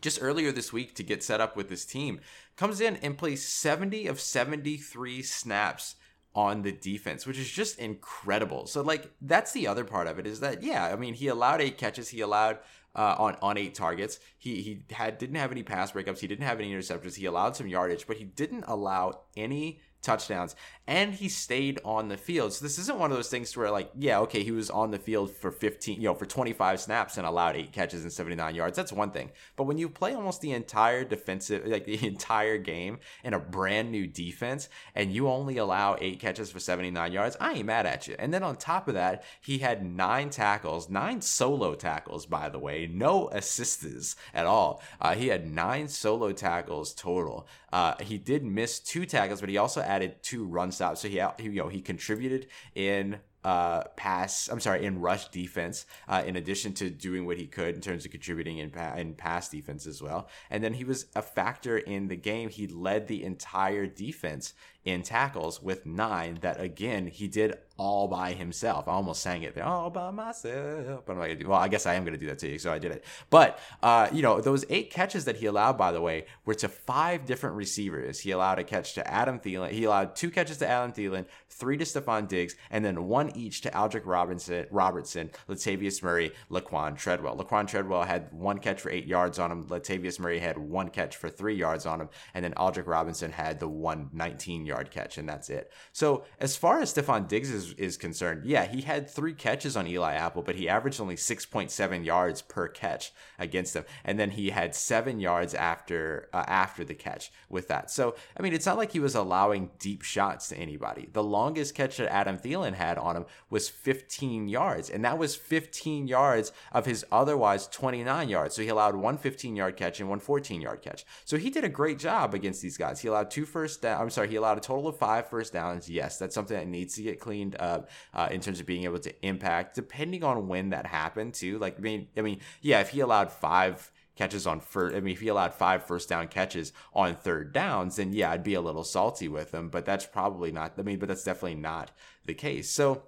just 0.00 0.18
earlier 0.22 0.52
this 0.52 0.72
week 0.72 0.94
to 0.96 1.02
get 1.02 1.22
set 1.22 1.40
up 1.40 1.56
with 1.56 1.68
this 1.68 1.84
team, 1.84 2.20
comes 2.56 2.80
in 2.80 2.96
and 2.96 3.18
plays 3.18 3.46
70 3.46 4.06
of 4.06 4.20
73 4.20 5.22
snaps 5.22 5.96
on 6.34 6.62
the 6.62 6.72
defense, 6.72 7.26
which 7.26 7.38
is 7.38 7.50
just 7.50 7.78
incredible. 7.78 8.66
So 8.66 8.80
like 8.80 9.10
that's 9.20 9.52
the 9.52 9.66
other 9.66 9.84
part 9.84 10.06
of 10.06 10.18
it 10.18 10.26
is 10.26 10.40
that 10.40 10.62
yeah, 10.62 10.86
I 10.86 10.96
mean 10.96 11.14
he 11.14 11.28
allowed 11.28 11.60
eight 11.60 11.78
catches, 11.78 12.08
he 12.08 12.20
allowed 12.20 12.58
uh, 12.94 13.16
on 13.18 13.36
on 13.42 13.58
eight 13.58 13.74
targets. 13.74 14.18
He 14.38 14.62
he 14.62 14.84
had 14.94 15.18
didn't 15.18 15.36
have 15.36 15.52
any 15.52 15.62
pass 15.62 15.92
breakups, 15.92 16.20
he 16.20 16.26
didn't 16.26 16.46
have 16.46 16.58
any 16.58 16.72
interceptions. 16.72 17.16
He 17.16 17.26
allowed 17.26 17.56
some 17.56 17.66
yardage, 17.66 18.06
but 18.06 18.16
he 18.16 18.24
didn't 18.24 18.64
allow 18.66 19.20
any 19.36 19.80
touchdowns 20.02 20.56
and 20.88 21.14
he 21.14 21.28
stayed 21.28 21.80
on 21.84 22.08
the 22.08 22.16
field. 22.16 22.52
So 22.52 22.64
this 22.64 22.78
isn't 22.78 22.98
one 22.98 23.12
of 23.12 23.16
those 23.16 23.28
things 23.28 23.56
where 23.56 23.70
like, 23.70 23.90
yeah, 23.96 24.18
okay, 24.20 24.42
he 24.42 24.50
was 24.50 24.68
on 24.68 24.90
the 24.90 24.98
field 24.98 25.30
for 25.30 25.52
15, 25.52 26.00
you 26.00 26.08
know, 26.08 26.14
for 26.14 26.26
25 26.26 26.80
snaps 26.80 27.16
and 27.16 27.26
allowed 27.26 27.56
eight 27.56 27.72
catches 27.72 28.02
and 28.02 28.12
79 28.12 28.54
yards. 28.54 28.76
That's 28.76 28.92
one 28.92 29.12
thing. 29.12 29.30
But 29.54 29.64
when 29.64 29.78
you 29.78 29.88
play 29.88 30.14
almost 30.14 30.40
the 30.40 30.52
entire 30.52 31.04
defensive, 31.04 31.64
like 31.66 31.84
the 31.84 32.04
entire 32.06 32.58
game 32.58 32.98
in 33.22 33.32
a 33.32 33.38
brand 33.38 33.92
new 33.92 34.08
defense 34.08 34.68
and 34.94 35.12
you 35.12 35.28
only 35.28 35.58
allow 35.58 35.96
eight 36.00 36.18
catches 36.18 36.50
for 36.50 36.58
79 36.58 37.12
yards, 37.12 37.36
I 37.40 37.52
ain't 37.52 37.66
mad 37.66 37.86
at 37.86 38.08
you. 38.08 38.16
And 38.18 38.34
then 38.34 38.42
on 38.42 38.56
top 38.56 38.88
of 38.88 38.94
that, 38.94 39.22
he 39.40 39.58
had 39.58 39.84
nine 39.84 40.30
tackles, 40.30 40.90
nine 40.90 41.20
solo 41.20 41.74
tackles, 41.74 42.26
by 42.26 42.48
the 42.48 42.58
way, 42.58 42.88
no 42.92 43.28
assists 43.28 44.16
at 44.34 44.46
all. 44.46 44.82
Uh, 45.00 45.14
he 45.14 45.28
had 45.28 45.50
nine 45.50 45.86
solo 45.86 46.32
tackles 46.32 46.92
total. 46.92 47.46
Uh, 47.72 47.94
he 48.00 48.18
did 48.18 48.44
miss 48.44 48.78
two 48.78 49.06
tackles, 49.06 49.40
but 49.40 49.48
he 49.48 49.56
also 49.56 49.80
added 49.80 50.16
two 50.22 50.44
run 50.44 50.70
stops. 50.70 51.00
So 51.00 51.08
he, 51.08 51.22
he 51.38 51.44
you 51.44 51.62
know 51.62 51.68
he 51.68 51.80
contributed 51.80 52.48
in 52.74 53.18
uh, 53.44 53.84
pass. 53.96 54.48
I'm 54.48 54.60
sorry, 54.60 54.84
in 54.84 55.00
rush 55.00 55.28
defense. 55.28 55.86
Uh, 56.06 56.22
in 56.26 56.36
addition 56.36 56.74
to 56.74 56.90
doing 56.90 57.26
what 57.26 57.38
he 57.38 57.46
could 57.46 57.74
in 57.74 57.80
terms 57.80 58.04
of 58.04 58.10
contributing 58.10 58.58
in 58.58 58.70
pa- 58.70 58.94
in 58.94 59.14
pass 59.14 59.48
defense 59.48 59.86
as 59.86 60.02
well, 60.02 60.28
and 60.50 60.62
then 60.62 60.74
he 60.74 60.84
was 60.84 61.06
a 61.16 61.22
factor 61.22 61.78
in 61.78 62.08
the 62.08 62.16
game. 62.16 62.48
He 62.50 62.66
led 62.66 63.08
the 63.08 63.24
entire 63.24 63.86
defense 63.86 64.54
in 64.84 65.02
tackles 65.02 65.62
with 65.62 65.86
nine. 65.86 66.38
That 66.40 66.60
again 66.60 67.06
he 67.06 67.28
did 67.28 67.56
all 67.78 68.06
by 68.06 68.32
himself. 68.32 68.86
I 68.86 68.92
almost 68.92 69.22
sang 69.22 69.42
it 69.42 69.54
there, 69.54 69.64
all 69.64 69.90
by 69.90 70.10
myself. 70.10 71.04
But 71.06 71.12
I'm 71.12 71.18
like, 71.18 71.42
well, 71.46 71.58
I 71.58 71.68
guess 71.68 71.86
I 71.86 71.94
am 71.94 72.04
going 72.04 72.14
to 72.14 72.20
do 72.20 72.26
that 72.26 72.38
to 72.40 72.48
you, 72.48 72.58
so 72.58 72.72
I 72.72 72.78
did 72.78 72.92
it. 72.92 73.04
But 73.30 73.58
uh, 73.82 74.08
you 74.12 74.22
know, 74.22 74.40
those 74.40 74.64
eight 74.68 74.90
catches 74.90 75.24
that 75.24 75.36
he 75.36 75.46
allowed, 75.46 75.78
by 75.78 75.92
the 75.92 76.00
way, 76.00 76.26
were 76.44 76.54
to 76.54 76.68
five 76.68 77.26
different 77.26 77.56
receivers. 77.56 78.20
He 78.20 78.30
allowed 78.30 78.58
a 78.58 78.64
catch 78.64 78.94
to 78.94 79.10
Adam 79.10 79.38
Thielen. 79.38 79.70
He 79.70 79.84
allowed 79.84 80.14
two 80.16 80.30
catches 80.30 80.58
to 80.58 80.68
Adam 80.68 80.92
Thielen, 80.92 81.26
three 81.48 81.76
to 81.76 81.84
Stefon 81.84 82.28
Diggs, 82.28 82.56
and 82.70 82.84
then 82.84 83.04
one 83.08 83.34
each 83.36 83.60
to 83.62 83.70
Aldrick 83.70 84.02
Robinson, 84.04 84.66
Robertson, 84.70 85.30
Latavius 85.48 86.02
Murray, 86.02 86.32
Laquon 86.50 86.96
Treadwell. 86.96 87.36
Laquon 87.36 87.66
Treadwell 87.66 88.04
had 88.04 88.32
one 88.32 88.58
catch 88.58 88.80
for 88.80 88.90
eight 88.90 89.06
yards 89.06 89.38
on 89.38 89.50
him. 89.50 89.64
Latavius 89.66 90.18
Murray 90.18 90.38
had 90.38 90.58
one 90.58 90.88
catch 90.88 91.16
for 91.16 91.28
three 91.28 91.54
yards 91.54 91.86
on 91.86 92.00
him, 92.00 92.08
and 92.34 92.44
then 92.44 92.52
Aldrick 92.54 92.86
Robinson 92.86 93.32
had 93.32 93.60
the 93.60 93.68
one 93.68 94.10
19 94.12 94.66
yard 94.66 94.71
catch, 94.90 95.18
and 95.18 95.28
that's 95.28 95.50
it. 95.50 95.72
So 95.92 96.24
as 96.40 96.56
far 96.56 96.80
as 96.80 96.92
Stefon 96.92 97.28
Diggs 97.28 97.50
is, 97.50 97.72
is 97.74 97.96
concerned, 97.96 98.42
yeah, 98.44 98.64
he 98.64 98.82
had 98.82 99.08
three 99.08 99.34
catches 99.34 99.76
on 99.76 99.86
Eli 99.86 100.14
Apple, 100.14 100.42
but 100.42 100.56
he 100.56 100.68
averaged 100.68 101.00
only 101.00 101.16
6.7 101.16 102.04
yards 102.04 102.42
per 102.42 102.68
catch 102.68 103.12
against 103.38 103.76
him, 103.76 103.84
and 104.04 104.18
then 104.18 104.30
he 104.30 104.50
had 104.50 104.74
seven 104.74 105.20
yards 105.20 105.54
after 105.54 106.28
uh, 106.32 106.44
after 106.46 106.84
the 106.84 106.94
catch 106.94 107.30
with 107.48 107.68
that. 107.68 107.90
So 107.90 108.14
I 108.36 108.42
mean, 108.42 108.52
it's 108.52 108.66
not 108.66 108.76
like 108.76 108.92
he 108.92 109.00
was 109.00 109.14
allowing 109.14 109.70
deep 109.78 110.02
shots 110.02 110.48
to 110.48 110.56
anybody. 110.56 111.08
The 111.12 111.22
longest 111.22 111.74
catch 111.74 111.96
that 111.98 112.12
Adam 112.12 112.38
Thielen 112.38 112.74
had 112.74 112.98
on 112.98 113.16
him 113.16 113.26
was 113.50 113.68
15 113.68 114.48
yards, 114.48 114.90
and 114.90 115.04
that 115.04 115.18
was 115.18 115.36
15 115.36 116.06
yards 116.06 116.52
of 116.72 116.86
his 116.86 117.04
otherwise 117.10 117.66
29 117.68 118.28
yards. 118.28 118.54
So 118.54 118.62
he 118.62 118.68
allowed 118.68 118.96
one 118.96 119.18
15 119.18 119.56
yard 119.56 119.76
catch 119.76 120.00
and 120.00 120.08
one 120.08 120.20
14 120.20 120.60
yard 120.60 120.82
catch. 120.82 121.04
So 121.24 121.36
he 121.36 121.50
did 121.50 121.64
a 121.64 121.68
great 121.68 121.98
job 121.98 122.34
against 122.34 122.62
these 122.62 122.76
guys. 122.76 123.00
He 123.00 123.08
allowed 123.08 123.30
two 123.30 123.44
first 123.44 123.82
down. 123.82 124.00
I'm 124.00 124.10
sorry, 124.10 124.28
he 124.28 124.36
allowed 124.36 124.61
total 124.62 124.88
of 124.88 124.96
five 124.96 125.28
first 125.28 125.52
downs. 125.52 125.90
Yes, 125.90 126.18
that's 126.18 126.34
something 126.34 126.56
that 126.56 126.68
needs 126.68 126.94
to 126.96 127.02
get 127.02 127.20
cleaned 127.20 127.56
up 127.58 127.90
uh, 128.14 128.28
in 128.30 128.40
terms 128.40 128.60
of 128.60 128.66
being 128.66 128.84
able 128.84 128.98
to 129.00 129.26
impact, 129.26 129.74
depending 129.74 130.24
on 130.24 130.48
when 130.48 130.70
that 130.70 130.86
happened 130.86 131.34
too. 131.34 131.58
Like, 131.58 131.78
I 131.78 131.80
mean, 131.80 132.08
I 132.16 132.20
mean, 132.22 132.40
yeah, 132.60 132.80
if 132.80 132.90
he 132.90 133.00
allowed 133.00 133.30
five 133.30 133.90
catches 134.14 134.46
on 134.46 134.60
first. 134.60 134.94
I 134.94 135.00
mean, 135.00 135.14
if 135.14 135.20
he 135.20 135.28
allowed 135.28 135.54
five 135.54 135.84
first 135.84 136.08
down 136.08 136.28
catches 136.28 136.72
on 136.94 137.14
third 137.14 137.52
downs, 137.52 137.96
then 137.96 138.12
yeah, 138.12 138.30
I'd 138.30 138.44
be 138.44 138.54
a 138.54 138.60
little 138.60 138.84
salty 138.84 139.28
with 139.28 139.52
him. 139.52 139.68
But 139.68 139.84
that's 139.84 140.06
probably 140.06 140.52
not. 140.52 140.74
I 140.78 140.82
mean, 140.82 140.98
but 140.98 141.08
that's 141.08 141.24
definitely 141.24 141.60
not 141.60 141.90
the 142.26 142.34
case. 142.34 142.70
So. 142.70 143.04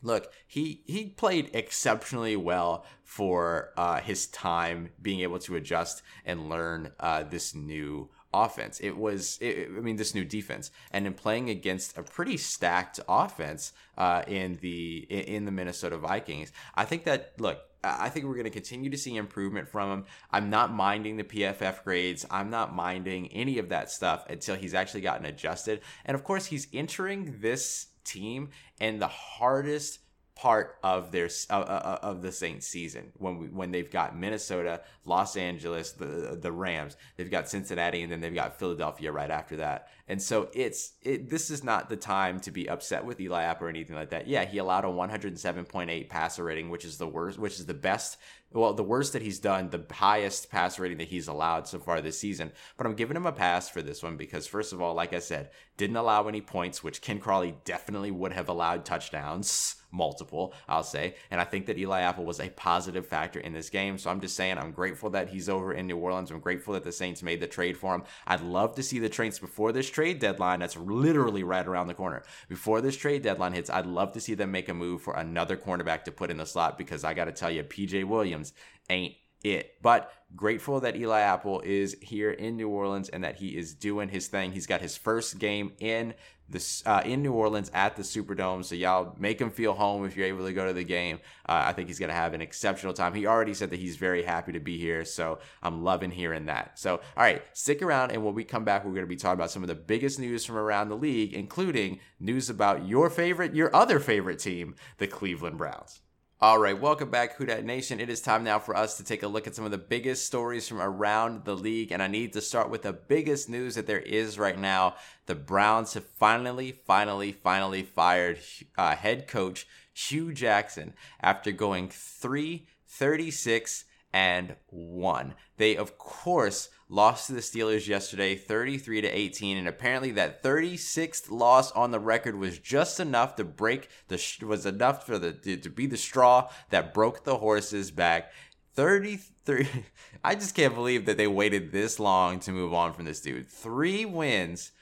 Look, 0.00 0.32
he 0.46 0.84
he 0.86 1.06
played 1.06 1.50
exceptionally 1.54 2.36
well 2.36 2.84
for 3.02 3.72
uh, 3.76 4.00
his 4.00 4.28
time, 4.28 4.90
being 5.02 5.22
able 5.22 5.40
to 5.40 5.56
adjust 5.56 6.02
and 6.24 6.48
learn 6.48 6.92
uh, 7.00 7.24
this 7.24 7.52
new 7.52 8.08
offense. 8.44 8.80
It 8.80 8.96
was, 8.96 9.38
it, 9.40 9.68
I 9.68 9.80
mean, 9.80 9.96
this 9.96 10.14
new 10.14 10.24
defense, 10.24 10.70
and 10.90 11.06
in 11.06 11.14
playing 11.14 11.50
against 11.50 11.96
a 11.96 12.02
pretty 12.02 12.36
stacked 12.36 13.00
offense 13.08 13.72
uh, 13.96 14.22
in 14.26 14.58
the 14.60 15.06
in 15.10 15.44
the 15.44 15.50
Minnesota 15.50 15.98
Vikings, 15.98 16.52
I 16.74 16.84
think 16.84 17.04
that 17.04 17.32
look. 17.38 17.60
I 17.84 18.08
think 18.08 18.26
we're 18.26 18.34
going 18.34 18.42
to 18.42 18.50
continue 18.50 18.90
to 18.90 18.98
see 18.98 19.14
improvement 19.14 19.68
from 19.68 19.90
him. 19.92 20.04
I'm 20.32 20.50
not 20.50 20.72
minding 20.72 21.16
the 21.16 21.22
PFF 21.22 21.84
grades. 21.84 22.26
I'm 22.28 22.50
not 22.50 22.74
minding 22.74 23.28
any 23.28 23.58
of 23.58 23.68
that 23.68 23.88
stuff 23.88 24.26
until 24.28 24.56
he's 24.56 24.74
actually 24.74 25.02
gotten 25.02 25.24
adjusted. 25.24 25.82
And 26.04 26.16
of 26.16 26.24
course, 26.24 26.46
he's 26.46 26.66
entering 26.72 27.36
this 27.40 27.86
team 28.02 28.48
in 28.80 28.98
the 28.98 29.06
hardest 29.06 30.00
part 30.38 30.76
of 30.84 31.10
their 31.10 31.28
uh, 31.50 31.54
uh, 31.54 31.98
of 32.00 32.22
the 32.22 32.30
Saints 32.30 32.66
season 32.66 33.10
when 33.16 33.38
we, 33.38 33.46
when 33.48 33.72
they've 33.72 33.90
got 33.90 34.16
Minnesota, 34.16 34.82
Los 35.08 35.36
Angeles, 35.36 35.92
the 35.92 36.38
the 36.40 36.52
Rams, 36.52 36.96
they've 37.16 37.30
got 37.30 37.48
Cincinnati, 37.48 38.02
and 38.02 38.12
then 38.12 38.20
they've 38.20 38.34
got 38.34 38.58
Philadelphia 38.58 39.10
right 39.10 39.30
after 39.30 39.56
that. 39.56 39.88
And 40.06 40.20
so 40.20 40.48
it's 40.52 40.92
it, 41.02 41.28
this 41.28 41.50
is 41.50 41.64
not 41.64 41.88
the 41.88 41.96
time 41.96 42.40
to 42.40 42.50
be 42.50 42.68
upset 42.68 43.04
with 43.04 43.20
Eli 43.20 43.42
Apple 43.42 43.66
or 43.66 43.70
anything 43.70 43.96
like 43.96 44.10
that. 44.10 44.28
Yeah, 44.28 44.44
he 44.44 44.58
allowed 44.58 44.84
a 44.84 44.88
107.8 44.88 46.08
passer 46.08 46.44
rating, 46.44 46.70
which 46.70 46.84
is 46.84 46.98
the 46.98 47.08
worst, 47.08 47.38
which 47.38 47.58
is 47.58 47.66
the 47.66 47.74
best 47.74 48.18
well, 48.52 48.72
the 48.72 48.82
worst 48.82 49.12
that 49.12 49.20
he's 49.20 49.38
done, 49.38 49.68
the 49.68 49.84
highest 49.90 50.50
pass 50.50 50.78
rating 50.78 50.98
that 50.98 51.08
he's 51.08 51.28
allowed 51.28 51.68
so 51.68 51.78
far 51.78 52.00
this 52.00 52.18
season. 52.18 52.50
But 52.78 52.86
I'm 52.86 52.94
giving 52.94 53.16
him 53.16 53.26
a 53.26 53.32
pass 53.32 53.68
for 53.68 53.82
this 53.82 54.02
one 54.02 54.16
because, 54.16 54.46
first 54.46 54.72
of 54.72 54.80
all, 54.80 54.94
like 54.94 55.12
I 55.12 55.18
said, 55.18 55.50
didn't 55.76 55.96
allow 55.96 56.26
any 56.26 56.40
points, 56.40 56.82
which 56.82 57.02
Ken 57.02 57.20
Crawley 57.20 57.56
definitely 57.64 58.10
would 58.10 58.32
have 58.32 58.48
allowed 58.48 58.86
touchdowns, 58.86 59.76
multiple, 59.92 60.54
I'll 60.66 60.82
say. 60.82 61.16
And 61.30 61.42
I 61.42 61.44
think 61.44 61.66
that 61.66 61.78
Eli 61.78 62.00
Apple 62.00 62.24
was 62.24 62.40
a 62.40 62.48
positive 62.48 63.06
factor 63.06 63.38
in 63.38 63.52
this 63.52 63.68
game. 63.68 63.98
So 63.98 64.10
I'm 64.10 64.20
just 64.20 64.34
saying, 64.34 64.56
I'm 64.56 64.72
grateful 64.72 64.97
that 65.10 65.28
he's 65.28 65.48
over 65.48 65.72
in 65.72 65.86
New 65.86 65.96
Orleans. 65.96 66.30
I'm 66.30 66.40
grateful 66.40 66.74
that 66.74 66.84
the 66.84 66.92
Saints 66.92 67.22
made 67.22 67.40
the 67.40 67.46
trade 67.46 67.76
for 67.76 67.94
him. 67.94 68.02
I'd 68.26 68.40
love 68.40 68.74
to 68.74 68.82
see 68.82 68.98
the 68.98 69.12
Saints 69.12 69.38
before 69.38 69.72
this 69.72 69.88
trade 69.88 70.18
deadline. 70.18 70.60
That's 70.60 70.76
literally 70.76 71.42
right 71.42 71.66
around 71.66 71.86
the 71.86 71.94
corner. 71.94 72.22
Before 72.48 72.80
this 72.80 72.96
trade 72.96 73.22
deadline 73.22 73.52
hits, 73.52 73.70
I'd 73.70 73.86
love 73.86 74.12
to 74.12 74.20
see 74.20 74.34
them 74.34 74.50
make 74.50 74.68
a 74.68 74.74
move 74.74 75.02
for 75.02 75.14
another 75.14 75.56
cornerback 75.56 76.04
to 76.04 76.12
put 76.12 76.30
in 76.30 76.36
the 76.36 76.46
slot 76.46 76.76
because 76.76 77.04
I 77.04 77.14
got 77.14 77.26
to 77.26 77.32
tell 77.32 77.50
you, 77.50 77.62
PJ 77.62 78.04
Williams 78.04 78.52
ain't 78.90 79.14
it. 79.44 79.74
But 79.82 80.12
grateful 80.34 80.80
that 80.80 80.96
Eli 80.96 81.20
Apple 81.20 81.60
is 81.60 81.96
here 82.00 82.30
in 82.30 82.56
New 82.56 82.68
Orleans 82.68 83.08
and 83.08 83.24
that 83.24 83.36
he 83.36 83.56
is 83.56 83.74
doing 83.74 84.08
his 84.08 84.28
thing. 84.28 84.52
He's 84.52 84.66
got 84.66 84.80
his 84.80 84.96
first 84.96 85.38
game 85.38 85.72
in 85.78 86.14
this 86.48 86.82
uh, 86.86 87.02
in 87.04 87.22
New 87.22 87.32
Orleans 87.32 87.70
at 87.74 87.96
the 87.96 88.02
Superdome. 88.02 88.64
So 88.64 88.74
y'all 88.74 89.14
make 89.18 89.40
him 89.40 89.50
feel 89.50 89.74
home 89.74 90.04
if 90.04 90.16
you're 90.16 90.26
able 90.26 90.46
to 90.46 90.52
go 90.52 90.66
to 90.66 90.72
the 90.72 90.84
game. 90.84 91.20
Uh, 91.48 91.62
I 91.66 91.72
think 91.72 91.88
he's 91.88 91.98
gonna 91.98 92.12
have 92.12 92.34
an 92.34 92.40
exceptional 92.40 92.92
time. 92.92 93.14
He 93.14 93.26
already 93.26 93.54
said 93.54 93.70
that 93.70 93.78
he's 93.78 93.96
very 93.96 94.22
happy 94.22 94.52
to 94.52 94.60
be 94.60 94.78
here, 94.78 95.04
so 95.04 95.38
I'm 95.62 95.84
loving 95.84 96.10
hearing 96.10 96.46
that. 96.46 96.78
So 96.78 96.96
all 96.96 97.22
right, 97.22 97.42
stick 97.52 97.82
around, 97.82 98.12
and 98.12 98.24
when 98.24 98.34
we 98.34 98.44
come 98.44 98.64
back, 98.64 98.84
we're 98.84 98.94
gonna 98.94 99.06
be 99.06 99.16
talking 99.16 99.38
about 99.38 99.50
some 99.50 99.62
of 99.62 99.68
the 99.68 99.74
biggest 99.74 100.18
news 100.18 100.44
from 100.44 100.56
around 100.56 100.88
the 100.88 100.96
league, 100.96 101.34
including 101.34 102.00
news 102.20 102.50
about 102.50 102.86
your 102.86 103.10
favorite, 103.10 103.54
your 103.54 103.74
other 103.74 104.00
favorite 104.00 104.38
team, 104.38 104.74
the 104.98 105.06
Cleveland 105.06 105.58
Browns. 105.58 106.00
All 106.40 106.60
right, 106.60 106.80
welcome 106.80 107.10
back, 107.10 107.34
Who 107.34 107.46
Dat 107.46 107.64
Nation. 107.64 107.98
It 107.98 108.08
is 108.08 108.20
time 108.20 108.44
now 108.44 108.60
for 108.60 108.76
us 108.76 108.96
to 108.96 109.02
take 109.02 109.24
a 109.24 109.26
look 109.26 109.48
at 109.48 109.56
some 109.56 109.64
of 109.64 109.72
the 109.72 109.76
biggest 109.76 110.24
stories 110.24 110.68
from 110.68 110.80
around 110.80 111.44
the 111.44 111.56
league, 111.56 111.90
and 111.90 112.00
I 112.00 112.06
need 112.06 112.32
to 112.34 112.40
start 112.40 112.70
with 112.70 112.82
the 112.82 112.92
biggest 112.92 113.48
news 113.48 113.74
that 113.74 113.88
there 113.88 113.98
is 113.98 114.38
right 114.38 114.56
now. 114.56 114.94
The 115.26 115.34
Browns 115.34 115.94
have 115.94 116.04
finally, 116.04 116.70
finally, 116.70 117.32
finally 117.32 117.82
fired 117.82 118.38
uh, 118.76 118.94
head 118.94 119.26
coach 119.26 119.66
Hue 119.92 120.32
Jackson 120.32 120.94
after 121.20 121.50
going 121.50 121.88
3 121.88 122.68
36 122.86 123.84
and 124.12 124.54
1. 124.68 125.34
They, 125.56 125.76
of 125.76 125.98
course, 125.98 126.68
lost 126.88 127.26
to 127.26 127.34
the 127.34 127.40
Steelers 127.40 127.86
yesterday, 127.86 128.34
33 128.34 129.02
to 129.02 129.08
18, 129.08 129.56
and 129.58 129.68
apparently 129.68 130.10
that 130.12 130.42
36th 130.42 131.30
loss 131.30 131.70
on 131.72 131.90
the 131.90 132.00
record 132.00 132.36
was 132.36 132.58
just 132.58 132.98
enough 132.98 133.36
to 133.36 133.44
break 133.44 133.88
the 134.08 134.22
was 134.42 134.66
enough 134.66 135.06
for 135.06 135.18
the 135.18 135.32
to 135.32 135.70
be 135.70 135.86
the 135.86 135.96
straw 135.96 136.50
that 136.70 136.94
broke 136.94 137.24
the 137.24 137.36
horse's 137.36 137.90
back. 137.90 138.32
33 138.74 139.68
I 140.24 140.34
just 140.34 140.54
can't 140.54 140.74
believe 140.74 141.06
that 141.06 141.16
they 141.16 141.26
waited 141.26 141.72
this 141.72 142.00
long 142.00 142.40
to 142.40 142.52
move 142.52 142.74
on 142.74 142.92
from 142.92 143.04
this 143.04 143.20
dude. 143.20 143.48
3 143.48 144.04
wins, 144.06 144.72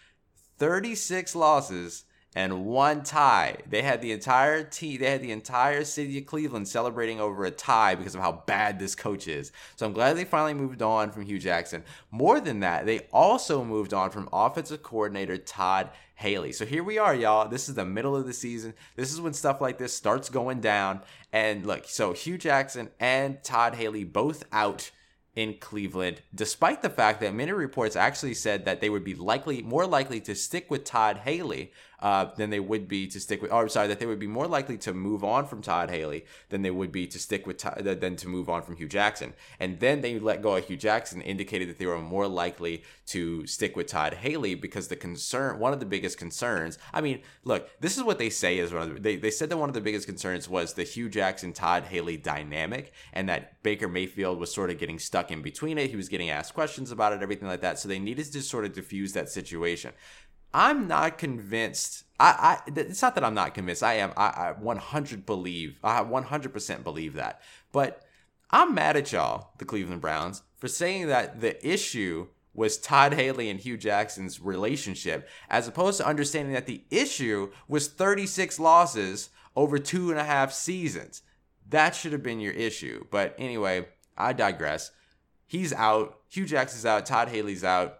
36 0.59 1.35
losses 1.35 2.05
and 2.37 2.67
one 2.67 3.03
tie. 3.03 3.57
They 3.67 3.81
had 3.81 4.03
the 4.03 4.13
entire 4.13 4.63
team, 4.63 5.01
they 5.01 5.11
had 5.11 5.23
the 5.23 5.33
entire 5.33 5.85
city 5.85 6.19
of 6.19 6.27
Cleveland 6.27 6.69
celebrating 6.69 7.19
over 7.19 7.47
a 7.47 7.51
tie 7.51 7.95
because 7.95 8.15
of 8.15 8.21
how 8.21 8.45
bad 8.47 8.79
this 8.79 8.95
coach 8.95 9.27
is. 9.27 9.53
So 9.77 9.87
I'm 9.87 9.95
glad 9.95 10.17
they 10.19 10.27
finally 10.27 10.53
moved 10.53 10.83
on 10.83 11.11
from 11.11 11.23
Hue 11.23 11.39
Jackson. 11.39 11.83
More 12.11 12.39
than 12.39 12.61
that, 12.61 12.85
they 12.85 13.07
also 13.11 13.65
moved 13.65 13.95
on 13.95 14.11
from 14.11 14.29
offensive 14.35 14.83
coordinator 14.83 15.39
Todd 15.39 15.89
Haley. 16.15 16.53
So 16.53 16.67
here 16.67 16.85
we 16.85 16.99
are, 16.99 17.15
y'all. 17.15 17.49
This 17.49 17.71
is 17.71 17.75
the 17.75 17.87
middle 17.87 18.15
of 18.15 18.27
the 18.27 18.35
season. 18.35 18.75
This 18.97 19.15
is 19.15 19.21
when 19.21 19.33
stuff 19.33 19.63
like 19.63 19.79
this 19.79 19.95
starts 19.95 20.29
going 20.29 20.61
down. 20.61 21.01
And 21.33 21.65
look, 21.65 21.87
so 21.87 22.13
Hue 22.13 22.37
Jackson 22.37 22.91
and 23.01 23.43
Todd 23.43 23.77
Haley 23.77 24.05
both 24.05 24.45
out 24.53 24.91
in 25.37 25.55
Cleveland, 25.61 26.23
despite 26.35 26.81
the 26.81 26.89
fact 26.89 27.21
that 27.21 27.35
many 27.35 27.53
reports 27.53 27.95
actually 27.95 28.33
said 28.33 28.65
that 28.65 28.81
they 28.81 28.89
would 28.89 29.05
be 29.05 29.15
likely 29.15 29.61
more 29.61 29.87
likely 29.87 30.19
to 30.19 30.35
stick 30.35 30.71
with 30.71 30.85
Todd 30.85 31.19
Haley 31.19 31.73
uh, 32.01 32.27
than 32.37 32.51
they 32.51 32.61
would 32.61 32.89
be 32.89 33.07
to 33.09 33.21
stick 33.21 33.43
with. 33.43 33.53
Or 33.53 33.69
sorry, 33.69 33.89
that 33.89 33.99
they 33.99 34.07
would 34.07 34.19
be 34.19 34.27
more 34.27 34.47
likely 34.47 34.79
to 34.79 34.93
move 34.93 35.25
on 35.25 35.47
from 35.47 35.63
Todd 35.63 35.91
Haley 35.91 36.25
than 36.49 36.63
they 36.63 36.71
would 36.71 36.93
be 36.93 37.07
to 37.07 37.19
stick 37.19 37.47
with 37.47 37.59
than 37.79 38.17
to 38.17 38.29
move 38.29 38.49
on 38.49 38.63
from 38.63 38.77
Hue 38.77 38.89
Jackson. 38.89 39.35
And 39.61 39.81
then 39.81 40.01
they 40.01 40.19
let 40.19 40.43
go 40.43 40.57
of 40.57 40.67
Hue 40.67 40.77
Jackson, 40.77 41.21
indicated 41.21 41.69
that 41.69 41.79
they 41.79 41.87
were 41.87 41.99
more 41.99 42.29
likely 42.29 42.83
to 43.07 43.47
stick 43.47 43.77
with 43.77 43.87
Todd 43.87 44.15
Haley 44.15 44.55
because 44.55 44.89
the 44.89 44.97
concern, 44.97 45.59
one 45.59 45.73
of 45.73 45.81
the 45.81 45.87
biggest 45.87 46.19
concerns. 46.19 46.79
I 46.93 47.01
mean, 47.01 47.21
look, 47.45 47.69
this 47.81 47.97
is 47.97 48.03
what 48.03 48.19
they 48.19 48.31
say 48.31 48.59
is 48.59 48.73
one 48.73 48.83
of 48.83 48.95
the, 48.95 49.01
they 49.01 49.17
they 49.17 49.31
said 49.31 49.49
that 49.51 49.57
one 49.57 49.69
of 49.69 49.75
the 49.75 49.81
biggest 49.81 50.07
concerns 50.07 50.49
was 50.49 50.75
the 50.75 50.85
Hue 50.85 51.09
Jackson 51.09 51.53
Todd 51.53 51.85
Haley 51.85 52.17
dynamic, 52.17 52.93
and 53.13 53.29
that 53.29 53.63
Baker 53.63 53.89
Mayfield 53.89 54.39
was 54.39 54.53
sort 54.53 54.71
of 54.71 54.79
getting 54.79 54.99
stuck 54.99 55.31
in 55.31 55.43
between 55.43 55.79
it. 55.79 55.91
He 55.91 55.97
was 55.97 56.09
getting 56.09 56.31
asked 56.31 56.55
questions 56.55 56.91
about 56.91 57.13
it, 57.13 57.23
everything 57.23 57.49
like 57.49 57.61
that. 57.61 57.79
So 57.79 57.89
they 57.89 57.99
needed 57.99 58.33
to 58.33 58.43
sort 58.43 58.65
of 58.65 58.73
diffuse 58.73 59.13
that 59.13 59.29
situation. 59.29 59.93
I'm 60.53 60.89
not 60.89 61.19
convinced. 61.19 62.05
I, 62.19 62.61
I 62.67 62.71
it's 62.77 63.03
not 63.03 63.15
that 63.15 63.25
I'm 63.25 63.35
not 63.35 63.55
convinced. 63.55 63.83
I 63.83 63.95
am. 63.95 64.13
I, 64.17 64.29
I 64.29 64.53
100 64.53 65.27
believe. 65.27 65.79
I 65.85 66.03
100% 66.03 66.85
believe 66.85 67.15
that. 67.15 67.43
But 67.73 68.03
I'm 68.51 68.75
mad 68.75 68.97
at 68.97 69.13
y'all, 69.13 69.51
the 69.59 69.65
Cleveland 69.65 70.01
Browns, 70.01 70.43
for 70.57 70.69
saying 70.69 71.09
that 71.09 71.41
the 71.41 71.67
issue 71.67 72.29
was 72.55 72.79
Todd 72.79 73.13
Haley 73.13 73.51
and 73.51 73.61
Hue 73.61 73.77
Jackson's 73.77 74.41
relationship, 74.41 75.29
as 75.51 75.69
opposed 75.69 75.99
to 75.99 76.07
understanding 76.07 76.55
that 76.55 76.67
the 76.67 76.85
issue 76.91 77.53
was 77.69 77.89
36 77.89 78.59
losses 78.59 79.29
over 79.55 79.79
two 79.79 80.11
and 80.11 80.19
a 80.19 80.25
half 80.25 80.53
seasons. 80.53 81.23
That 81.69 81.95
should 81.95 82.13
have 82.13 82.23
been 82.23 82.41
your 82.41 82.55
issue. 82.55 83.05
But 83.11 83.35
anyway, 83.39 83.87
I 84.17 84.33
digress. 84.33 84.91
He's 85.47 85.73
out. 85.73 86.21
Hue 86.29 86.47
Jackson's 86.47 86.87
out. 86.87 87.05
Todd 87.07 87.29
Haley's 87.29 87.65
out 87.65 87.99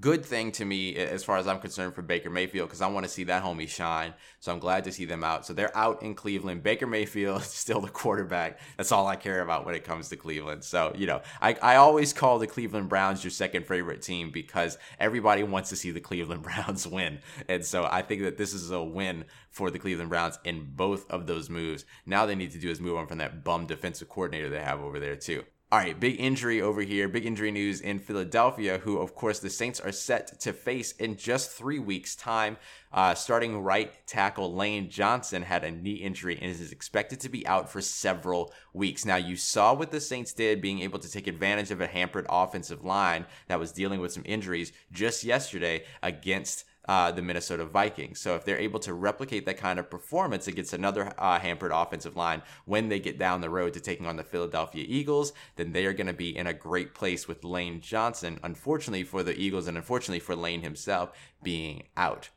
good 0.00 0.24
thing 0.24 0.52
to 0.52 0.64
me 0.64 0.94
as 0.96 1.24
far 1.24 1.38
as 1.38 1.48
I'm 1.48 1.58
concerned 1.58 1.94
for 1.94 2.02
Baker 2.02 2.30
Mayfield 2.30 2.68
because 2.68 2.80
I 2.80 2.86
want 2.86 3.04
to 3.04 3.10
see 3.10 3.24
that 3.24 3.42
homie 3.42 3.68
shine. 3.68 4.14
So 4.40 4.52
I'm 4.52 4.58
glad 4.58 4.84
to 4.84 4.92
see 4.92 5.04
them 5.04 5.24
out. 5.24 5.44
So 5.44 5.52
they're 5.52 5.76
out 5.76 6.02
in 6.02 6.14
Cleveland. 6.14 6.62
Baker 6.62 6.86
Mayfield 6.86 7.42
is 7.42 7.48
still 7.48 7.80
the 7.80 7.88
quarterback. 7.88 8.60
That's 8.76 8.92
all 8.92 9.06
I 9.06 9.16
care 9.16 9.40
about 9.40 9.66
when 9.66 9.74
it 9.74 9.84
comes 9.84 10.08
to 10.08 10.16
Cleveland. 10.16 10.64
So, 10.64 10.92
you 10.96 11.06
know, 11.06 11.20
I, 11.40 11.56
I 11.60 11.76
always 11.76 12.12
call 12.12 12.38
the 12.38 12.46
Cleveland 12.46 12.88
Browns 12.88 13.24
your 13.24 13.30
second 13.30 13.66
favorite 13.66 14.02
team 14.02 14.30
because 14.30 14.78
everybody 15.00 15.42
wants 15.42 15.70
to 15.70 15.76
see 15.76 15.90
the 15.90 16.00
Cleveland 16.00 16.42
Browns 16.48 16.86
win. 16.86 17.18
And 17.48 17.64
so 17.64 17.88
I 17.90 18.02
think 18.02 18.22
that 18.22 18.36
this 18.36 18.54
is 18.54 18.70
a 18.70 18.82
win 18.82 19.24
for 19.50 19.70
the 19.70 19.78
Cleveland 19.78 20.10
Browns 20.10 20.38
in 20.44 20.72
both 20.74 21.10
of 21.10 21.26
those 21.26 21.50
moves. 21.50 21.84
Now 22.06 22.26
they 22.26 22.34
need 22.34 22.52
to 22.52 22.58
do 22.58 22.70
is 22.70 22.80
move 22.80 22.96
on 22.96 23.06
from 23.06 23.18
that 23.18 23.42
bum 23.44 23.66
defensive 23.66 24.08
coordinator 24.08 24.48
they 24.48 24.60
have 24.60 24.80
over 24.80 25.00
there 25.00 25.16
too. 25.16 25.44
All 25.70 25.78
right, 25.78 26.00
big 26.00 26.18
injury 26.18 26.62
over 26.62 26.80
here. 26.80 27.08
Big 27.08 27.26
injury 27.26 27.50
news 27.50 27.82
in 27.82 27.98
Philadelphia, 27.98 28.78
who, 28.78 28.96
of 28.96 29.14
course, 29.14 29.38
the 29.38 29.50
Saints 29.50 29.78
are 29.78 29.92
set 29.92 30.40
to 30.40 30.54
face 30.54 30.92
in 30.92 31.18
just 31.18 31.50
three 31.50 31.78
weeks' 31.78 32.16
time. 32.16 32.56
Uh, 32.90 33.14
starting 33.14 33.62
right 33.62 33.92
tackle 34.06 34.54
Lane 34.54 34.88
Johnson 34.88 35.42
had 35.42 35.64
a 35.64 35.70
knee 35.70 35.96
injury 35.96 36.38
and 36.40 36.50
is 36.50 36.72
expected 36.72 37.20
to 37.20 37.28
be 37.28 37.46
out 37.46 37.68
for 37.68 37.82
several 37.82 38.50
weeks. 38.72 39.04
Now, 39.04 39.16
you 39.16 39.36
saw 39.36 39.74
what 39.74 39.90
the 39.90 40.00
Saints 40.00 40.32
did, 40.32 40.62
being 40.62 40.80
able 40.80 41.00
to 41.00 41.10
take 41.10 41.26
advantage 41.26 41.70
of 41.70 41.82
a 41.82 41.86
hampered 41.86 42.24
offensive 42.30 42.82
line 42.82 43.26
that 43.48 43.60
was 43.60 43.70
dealing 43.70 44.00
with 44.00 44.12
some 44.12 44.24
injuries 44.24 44.72
just 44.90 45.22
yesterday 45.22 45.84
against 46.02 46.64
uh, 46.88 47.12
the 47.12 47.22
Minnesota 47.22 47.66
Vikings. 47.66 48.18
So 48.18 48.34
if 48.34 48.44
they're 48.44 48.58
able 48.58 48.80
to 48.80 48.94
replicate 48.94 49.44
that 49.46 49.58
kind 49.58 49.78
of 49.78 49.90
performance 49.90 50.48
against 50.48 50.72
another 50.72 51.12
uh, 51.18 51.38
hampered 51.38 51.70
offensive 51.72 52.16
line 52.16 52.42
when 52.64 52.88
they 52.88 52.98
get 52.98 53.18
down 53.18 53.42
the 53.42 53.50
road 53.50 53.74
to 53.74 53.80
taking 53.80 54.06
on 54.06 54.16
the 54.16 54.24
Philadelphia 54.24 54.84
Eagles, 54.88 55.32
then 55.56 55.72
they 55.72 55.84
are 55.84 55.92
going 55.92 56.06
to 56.06 56.12
be 56.12 56.36
in 56.36 56.46
a 56.46 56.54
great 56.54 56.94
place 56.94 57.28
with 57.28 57.44
Lane 57.44 57.80
Johnson. 57.80 58.40
Unfortunately 58.42 59.04
for 59.04 59.22
the 59.22 59.38
Eagles 59.38 59.68
and 59.68 59.76
unfortunately 59.76 60.20
for 60.20 60.34
Lane 60.34 60.62
himself 60.62 61.12
being 61.42 61.84
out. 61.96 62.30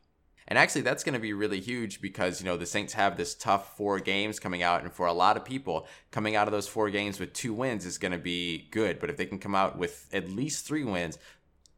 And 0.48 0.58
actually, 0.58 0.82
that's 0.82 1.06
going 1.06 1.14
to 1.14 1.20
be 1.20 1.32
really 1.32 1.62
huge 1.62 2.02
because, 2.02 2.42
you 2.42 2.46
know, 2.46 2.58
the 2.58 2.66
Saints 2.66 2.92
have 2.92 3.16
this 3.16 3.36
tough 3.36 3.78
four 3.78 4.00
games 4.02 4.38
coming 4.38 4.64
out. 4.64 4.82
And 4.82 4.92
for 4.92 5.06
a 5.06 5.14
lot 5.14 5.38
of 5.38 5.46
people, 5.46 5.88
coming 6.12 6.36
out 6.36 6.46
of 6.46 6.52
those 6.52 6.68
four 6.68 6.90
games 6.90 7.22
with 7.22 7.32
two 7.32 7.54
wins 7.54 7.86
is 7.86 7.98
going 7.98 8.12
to 8.12 8.18
be 8.18 8.68
good. 8.70 9.00
But 9.00 9.10
if 9.10 9.16
they 9.16 9.26
can 9.26 9.40
come 9.40 9.56
out 9.56 9.78
with 9.78 10.10
at 10.12 10.30
least 10.30 10.66
three 10.66 10.84
wins, 10.84 11.18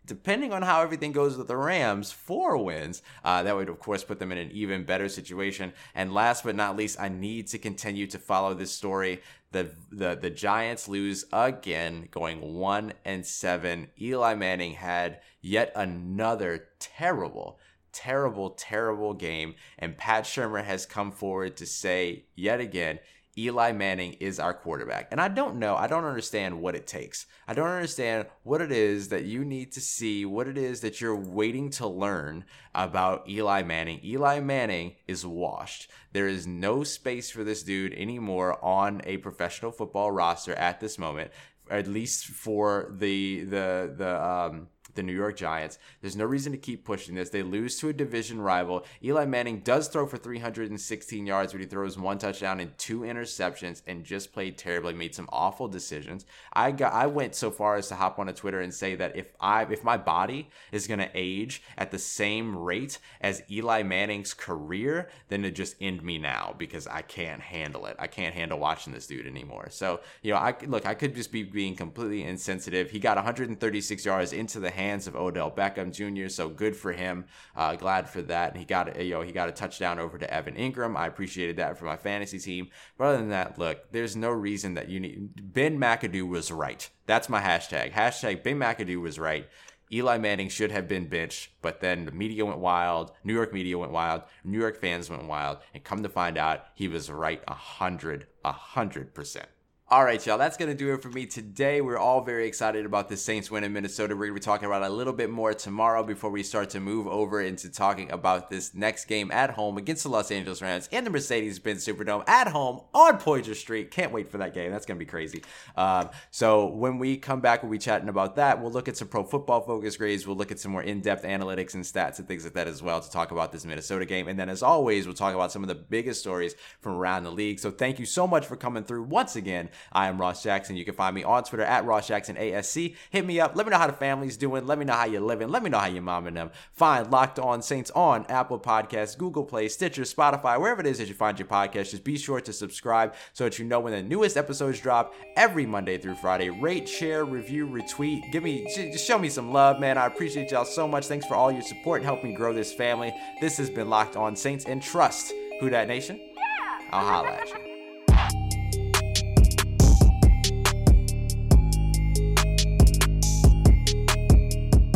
depending 0.06 0.52
on 0.52 0.62
how 0.62 0.82
everything 0.82 1.12
goes 1.12 1.38
with 1.38 1.48
the 1.48 1.58
Rams, 1.58 2.12
four 2.12 2.58
wins. 2.58 3.02
Uh, 3.24 3.44
that 3.44 3.56
would, 3.56 3.70
of 3.70 3.80
course, 3.80 4.04
put 4.04 4.20
them 4.20 4.32
in 4.32 4.38
an 4.38 4.52
even 4.52 4.84
better 4.84 5.08
situation. 5.08 5.74
And 5.96 6.14
last 6.14 6.44
but 6.44 6.56
not 6.56 6.76
least, 6.76 7.00
I 7.00 7.10
need 7.10 7.48
to 7.48 7.58
continue 7.58 8.08
to 8.08 8.20
follow 8.20 8.54
this 8.54 8.72
story. 8.72 9.22
The, 9.52 9.70
the 9.92 10.16
the 10.16 10.32
Giants 10.32 10.88
lose 10.88 11.26
again, 11.32 12.08
going 12.10 12.42
one 12.56 12.94
and 13.06 13.26
seven. 13.26 13.88
Eli 14.02 14.34
Manning 14.34 14.74
had 14.74 15.22
yet 15.42 15.72
another 15.76 16.70
terrible, 16.80 17.60
terrible, 17.92 18.50
terrible 18.52 19.14
game, 19.14 19.54
and 19.78 19.96
Pat 19.98 20.24
Shurmur 20.24 20.64
has 20.64 20.88
come 20.88 21.12
forward 21.12 21.56
to 21.58 21.68
say 21.68 22.26
yet 22.36 22.60
again 22.60 23.00
Eli 23.38 23.72
Manning 23.72 24.14
is 24.14 24.40
our 24.40 24.54
quarterback. 24.54 25.08
And 25.12 25.20
I 25.20 25.28
don't 25.28 25.58
know, 25.58 25.76
I 25.76 25.88
don't 25.88 26.06
understand 26.06 26.62
what 26.62 26.76
it 26.76 26.86
takes. 26.86 27.26
I 27.48 27.54
don't 27.54 27.70
understand 27.70 28.28
what 28.44 28.62
it 28.62 28.72
is 28.72 29.10
that 29.10 29.26
you 29.26 29.44
need 29.44 29.72
to 29.74 29.82
see, 29.82 30.26
what 30.26 30.48
it 30.48 30.58
is 30.58 30.82
that 30.82 31.02
you're 31.02 31.16
waiting 31.16 31.70
to 31.72 31.88
learn 31.88 32.46
about 32.76 33.28
Eli 33.28 33.64
Manning. 33.64 34.00
Eli 34.04 34.40
Manning 34.40 34.94
is 35.08 35.26
washed. 35.26 35.90
There 36.12 36.28
is 36.28 36.46
no 36.46 36.84
space 36.84 37.32
for 37.32 37.44
this 37.44 37.64
dude 37.64 37.94
anymore 37.94 38.64
on 38.64 39.02
a 39.06 39.18
professional 39.18 39.72
football 39.72 40.12
roster 40.12 40.54
at 40.54 40.80
this 40.80 41.00
moment, 41.00 41.32
at 41.72 41.88
least 41.88 42.26
for 42.26 42.94
the 42.98 43.44
the 43.46 43.94
the 43.98 44.24
um 44.24 44.68
the 44.96 45.04
New 45.04 45.14
York 45.14 45.36
Giants. 45.38 45.80
There's 46.02 46.16
no 46.16 46.26
reason 46.26 46.52
to 46.52 46.58
keep 46.58 46.86
pushing 46.86 47.16
this. 47.16 47.30
They 47.30 47.44
lose 47.44 47.78
to 47.80 47.90
a 47.90 47.94
division 47.94 48.42
rival. 48.42 48.86
Eli 49.04 49.26
Manning 49.26 49.60
does 49.60 49.88
throw 49.88 50.06
for 50.06 50.18
316 50.18 51.26
yards, 51.26 51.52
but 51.52 51.62
he 51.62 51.68
throws 51.68 51.98
one 51.98 52.18
touchdown 52.18 52.60
and 52.60 52.78
two 52.78 53.02
interceptions 53.02 53.82
and 53.88 54.04
just 54.04 54.34
played 54.34 54.58
terribly, 54.58 54.94
made 54.94 55.16
some 55.16 55.30
awful 55.32 55.68
decisions. 55.68 56.26
I 56.54 56.72
got 56.72 56.94
I 56.94 57.08
went 57.08 57.36
so 57.36 57.52
far 57.52 57.76
as 57.76 57.88
to 57.90 57.96
hop 57.96 58.20
on 58.20 58.30
a 58.30 58.34
Twitter 58.34 58.62
and 58.62 58.74
say 58.74 58.96
that 58.96 59.16
if 59.16 59.28
I 59.40 59.64
if 59.64 59.84
my 59.84 59.98
body 59.98 60.50
is 60.72 60.88
gonna 60.88 61.10
age 61.14 61.64
at 61.78 61.92
the 61.92 62.00
same 62.00 62.56
rate 62.56 63.00
as 63.22 63.44
Eli 63.50 63.84
Manning's 63.84 64.34
career, 64.34 65.10
then 65.30 65.46
it 65.46 65.52
just 65.52 65.76
end 65.82 66.04
me 66.04 66.18
now 66.18 66.56
because 66.58 66.88
I 66.88 67.02
can't 67.02 67.42
handle 67.42 67.86
it. 67.86 67.96
I 68.00 68.08
can't 68.08 68.36
handle 68.36 68.60
watching 68.60 68.94
this 68.94 69.08
dude 69.08 69.28
anymore. 69.28 69.68
So, 69.70 70.02
you 70.22 70.32
know, 70.32 70.38
I 70.38 70.56
look, 70.66 70.86
I 70.86 70.94
could 70.94 71.16
just 71.16 71.32
be 71.32 71.44
being 71.44 71.76
completely 71.76 72.24
insensitive. 72.24 72.92
He 72.92 73.00
got 73.00 73.18
136 73.18 74.06
yards 74.06 74.34
into 74.34 74.60
the 74.60 74.70
hand 74.70 74.83
hands 74.84 75.08
of 75.08 75.16
Odell 75.16 75.52
Beckham 75.52 75.92
Jr. 75.92 76.30
So 76.30 76.50
good 76.50 76.76
for 76.76 76.92
him. 76.92 77.26
Uh, 77.56 77.76
glad 77.76 78.10
for 78.10 78.22
that. 78.24 78.52
And 78.52 78.60
he 78.60 78.66
got 78.66 79.02
you 79.02 79.14
know 79.14 79.22
he 79.22 79.32
got 79.32 79.50
a 79.50 79.54
touchdown 79.54 80.00
over 80.00 80.18
to 80.18 80.34
Evan 80.34 80.56
Engram. 80.56 80.98
I 80.98 81.08
appreciated 81.08 81.58
that 81.58 81.78
for 81.78 81.86
my 81.86 81.98
fantasy 81.98 82.40
team. 82.40 82.70
But 82.98 83.06
other 83.06 83.18
than 83.18 83.30
that, 83.30 83.58
look, 83.58 83.92
there's 83.92 84.16
no 84.16 84.30
reason 84.30 84.74
that 84.76 84.90
you 84.90 85.00
need. 85.00 85.54
Ben 85.54 85.80
McAdoo 85.80 86.28
was 86.28 86.52
right. 86.52 86.90
That's 87.06 87.30
my 87.30 87.42
hashtag. 87.42 87.94
Hashtag 87.94 88.44
Ben 88.44 88.60
McAdoo 88.60 89.02
was 89.02 89.20
right. 89.20 89.48
Eli 89.92 90.18
Manning 90.18 90.50
should 90.50 90.72
have 90.72 90.88
been 90.88 91.08
benched, 91.08 91.52
but 91.62 91.80
then 91.80 92.06
the 92.06 92.12
media 92.12 92.44
went 92.46 92.58
wild. 92.58 93.12
New 93.24 93.34
York 93.34 93.54
media 93.54 93.78
went 93.78 93.92
wild. 93.92 94.24
New 94.44 94.58
York 94.58 94.80
fans 94.82 95.10
went 95.10 95.28
wild. 95.28 95.60
And 95.74 95.84
come 95.84 96.02
to 96.02 96.10
find 96.10 96.36
out, 96.38 96.66
he 96.74 96.88
was 96.88 97.12
right 97.12 97.44
a 97.48 97.54
hundred, 97.54 98.26
a 98.44 98.52
hundred 98.52 99.14
percent. 99.14 99.48
All 99.90 100.06
right, 100.06 100.26
y'all, 100.26 100.38
that's 100.38 100.56
going 100.56 100.72
to 100.72 100.78
do 100.78 100.94
it 100.94 101.04
for 101.04 101.10
me 101.10 101.26
today. 101.26 101.82
We're 101.82 102.00
all 102.00 102.22
very 102.22 102.48
excited 102.48 102.86
about 102.86 103.10
the 103.10 103.18
Saints 103.18 103.52
win 103.52 103.66
in 103.66 103.74
Minnesota. 103.74 104.16
We're 104.16 104.28
going 104.28 104.40
to 104.40 104.42
be 104.42 104.44
talking 104.44 104.66
about 104.66 104.82
a 104.82 104.90
little 104.90 105.12
bit 105.12 105.30
more 105.30 105.54
tomorrow 105.54 106.04
before 106.04 106.32
we 106.32 106.42
start 106.42 106.70
to 106.72 106.80
move 106.80 107.06
over 107.06 107.42
into 107.42 107.70
talking 107.70 108.10
about 108.10 108.50
this 108.50 108.74
next 108.74 109.06
game 109.06 109.30
at 109.30 109.52
home 109.52 109.78
against 109.78 110.04
the 110.04 110.10
Los 110.10 110.32
Angeles 110.32 110.62
Rams 110.62 110.88
in 110.90 111.04
the 111.04 111.10
Mercedes 111.10 111.60
Benz 111.60 111.86
Superdome 111.86 112.28
at 112.28 112.48
home 112.48 112.80
on 112.94 113.20
Poydras 113.20 113.58
Street. 113.58 113.92
Can't 113.92 114.14
wait 114.14 114.32
for 114.32 114.38
that 114.38 114.54
game. 114.54 114.72
That's 114.72 114.86
going 114.86 114.98
to 114.98 115.06
be 115.06 115.10
crazy. 115.10 115.44
Um, 115.76 116.10
so 116.32 116.66
when 116.66 116.98
we 116.98 117.18
come 117.18 117.42
back, 117.42 117.62
we'll 117.62 117.72
be 117.72 117.78
chatting 117.78 118.10
about 118.10 118.38
that. 118.38 118.62
We'll 118.62 118.72
look 118.72 118.88
at 118.88 118.98
some 118.98 119.10
pro 119.10 119.26
football 119.26 119.62
focus 119.62 119.98
grades. 119.98 120.26
We'll 120.26 120.38
look 120.38 120.52
at 120.52 120.60
some 120.60 120.72
more 120.72 120.82
in 120.82 121.02
depth 121.02 121.24
analytics 121.24 121.76
and 121.76 121.84
stats 121.84 122.18
and 122.18 122.28
things 122.28 122.46
like 122.46 122.54
that 122.54 122.68
as 122.68 122.82
well 122.82 123.02
to 123.02 123.12
talk 123.12 123.32
about 123.32 123.52
this 123.52 123.66
Minnesota 123.66 124.06
game. 124.06 124.30
And 124.30 124.40
then, 124.40 124.50
as 124.50 124.64
always, 124.64 125.06
we'll 125.06 125.14
talk 125.14 125.36
about 125.36 125.52
some 125.52 125.62
of 125.62 125.68
the 125.68 125.76
biggest 125.76 126.22
stories 126.22 126.56
from 126.80 126.94
around 126.94 127.26
the 127.26 127.32
league. 127.32 127.60
So 127.60 127.70
thank 127.70 128.00
you 128.00 128.08
so 128.08 128.26
much 128.26 128.46
for 128.48 128.56
coming 128.56 128.86
through 128.86 129.04
once 129.04 129.36
again. 129.36 129.70
I 129.92 130.08
am 130.08 130.20
Ross 130.20 130.44
Jackson. 130.44 130.76
You 130.76 130.86
can 130.86 130.94
find 130.94 131.16
me 131.16 131.24
on 131.24 131.44
Twitter 131.44 131.64
at 131.64 131.86
Ross 131.86 132.08
Jackson 132.08 132.36
ASC. 132.36 132.96
Hit 133.10 133.26
me 133.26 133.40
up. 133.40 133.56
Let 133.56 133.66
me 133.66 133.72
know 133.72 133.78
how 133.78 133.88
the 133.88 133.94
family's 133.94 134.38
doing. 134.38 134.66
Let 134.66 134.78
me 134.78 134.86
know 134.86 134.94
how 134.94 135.06
you're 135.06 135.22
living. 135.22 135.50
Let 135.50 135.64
me 135.64 135.70
know 135.70 135.80
how 135.80 135.88
your 135.88 136.04
mom 136.04 136.28
and 136.28 136.38
them. 136.38 136.52
Find 136.74 137.12
Locked 137.12 137.40
On 137.40 137.62
Saints 137.62 137.92
on 137.92 138.26
Apple 138.30 138.60
Podcasts, 138.60 139.18
Google 139.18 139.44
Play, 139.44 139.68
Stitcher, 139.68 140.04
Spotify, 140.04 140.60
wherever 140.60 140.82
it 140.82 140.88
is 140.88 140.98
that 140.98 141.08
you 141.08 141.14
find 141.14 141.38
your 141.38 141.48
podcast. 141.48 141.92
Just 141.92 142.04
be 142.04 142.18
sure 142.18 142.42
to 142.42 142.54
subscribe 142.54 143.14
so 143.34 143.44
that 143.44 143.60
you 143.60 143.66
know 143.66 143.80
when 143.80 143.94
the 143.94 144.04
newest 144.04 144.38
episodes 144.38 144.80
drop 144.80 145.14
every 145.36 145.66
Monday 145.66 145.98
through 145.98 146.16
Friday. 146.16 146.50
Rate, 146.50 146.88
share, 146.88 147.26
review, 147.26 147.68
retweet. 147.68 148.32
Give 148.32 148.44
me, 148.44 148.66
just 148.74 149.06
show 149.06 149.18
me 149.18 149.30
some 149.30 149.52
love, 149.52 149.80
man. 149.80 149.98
I 149.98 150.06
appreciate 150.06 150.52
y'all 150.52 150.66
so 150.66 150.88
much. 150.88 151.08
Thanks 151.08 151.26
for 151.26 151.36
all 151.36 151.52
your 151.52 151.62
support 151.62 152.02
and 152.02 152.06
helping 152.06 152.32
me 152.32 152.36
grow 152.36 152.54
this 152.54 152.74
family. 152.74 153.14
This 153.42 153.58
has 153.58 153.70
been 153.70 153.90
Locked 153.90 154.16
On 154.16 154.36
Saints 154.36 154.66
and 154.66 154.82
Trust. 154.82 155.34
Who 155.60 155.70
Dat 155.70 155.88
Nation? 155.88 156.20
Yeah. 156.20 156.90
I'll 156.92 157.06
holla 157.06 157.30
at 157.30 157.50
you. 157.50 157.73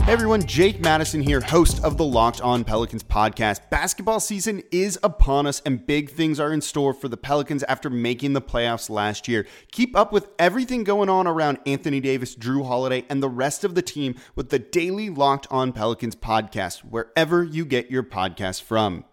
Hey 0.07 0.13
everyone, 0.13 0.45
Jake 0.45 0.79
Madison 0.79 1.21
here, 1.21 1.41
host 1.41 1.83
of 1.83 1.97
the 1.97 2.05
Locked 2.05 2.39
On 2.39 2.63
Pelicans 2.63 3.03
podcast. 3.03 3.69
Basketball 3.69 4.21
season 4.21 4.63
is 4.71 4.97
upon 5.03 5.45
us, 5.45 5.61
and 5.65 5.85
big 5.85 6.09
things 6.09 6.39
are 6.39 6.53
in 6.53 6.61
store 6.61 6.93
for 6.93 7.09
the 7.09 7.17
Pelicans 7.17 7.61
after 7.63 7.89
making 7.89 8.31
the 8.31 8.41
playoffs 8.41 8.89
last 8.89 9.27
year. 9.27 9.45
Keep 9.73 9.97
up 9.97 10.13
with 10.13 10.29
everything 10.39 10.85
going 10.85 11.09
on 11.09 11.27
around 11.27 11.57
Anthony 11.65 11.99
Davis, 11.99 12.37
Jrue 12.37 12.65
Holiday, 12.65 13.03
and 13.09 13.21
the 13.21 13.27
rest 13.27 13.65
of 13.65 13.75
the 13.75 13.81
team 13.81 14.15
with 14.33 14.49
the 14.49 14.59
daily 14.59 15.09
Locked 15.09 15.45
On 15.51 15.73
Pelicans 15.73 16.15
podcast, 16.15 16.85
wherever 16.85 17.43
you 17.43 17.65
get 17.65 17.91
your 17.91 18.03
podcast 18.03 18.61
from. 18.61 19.03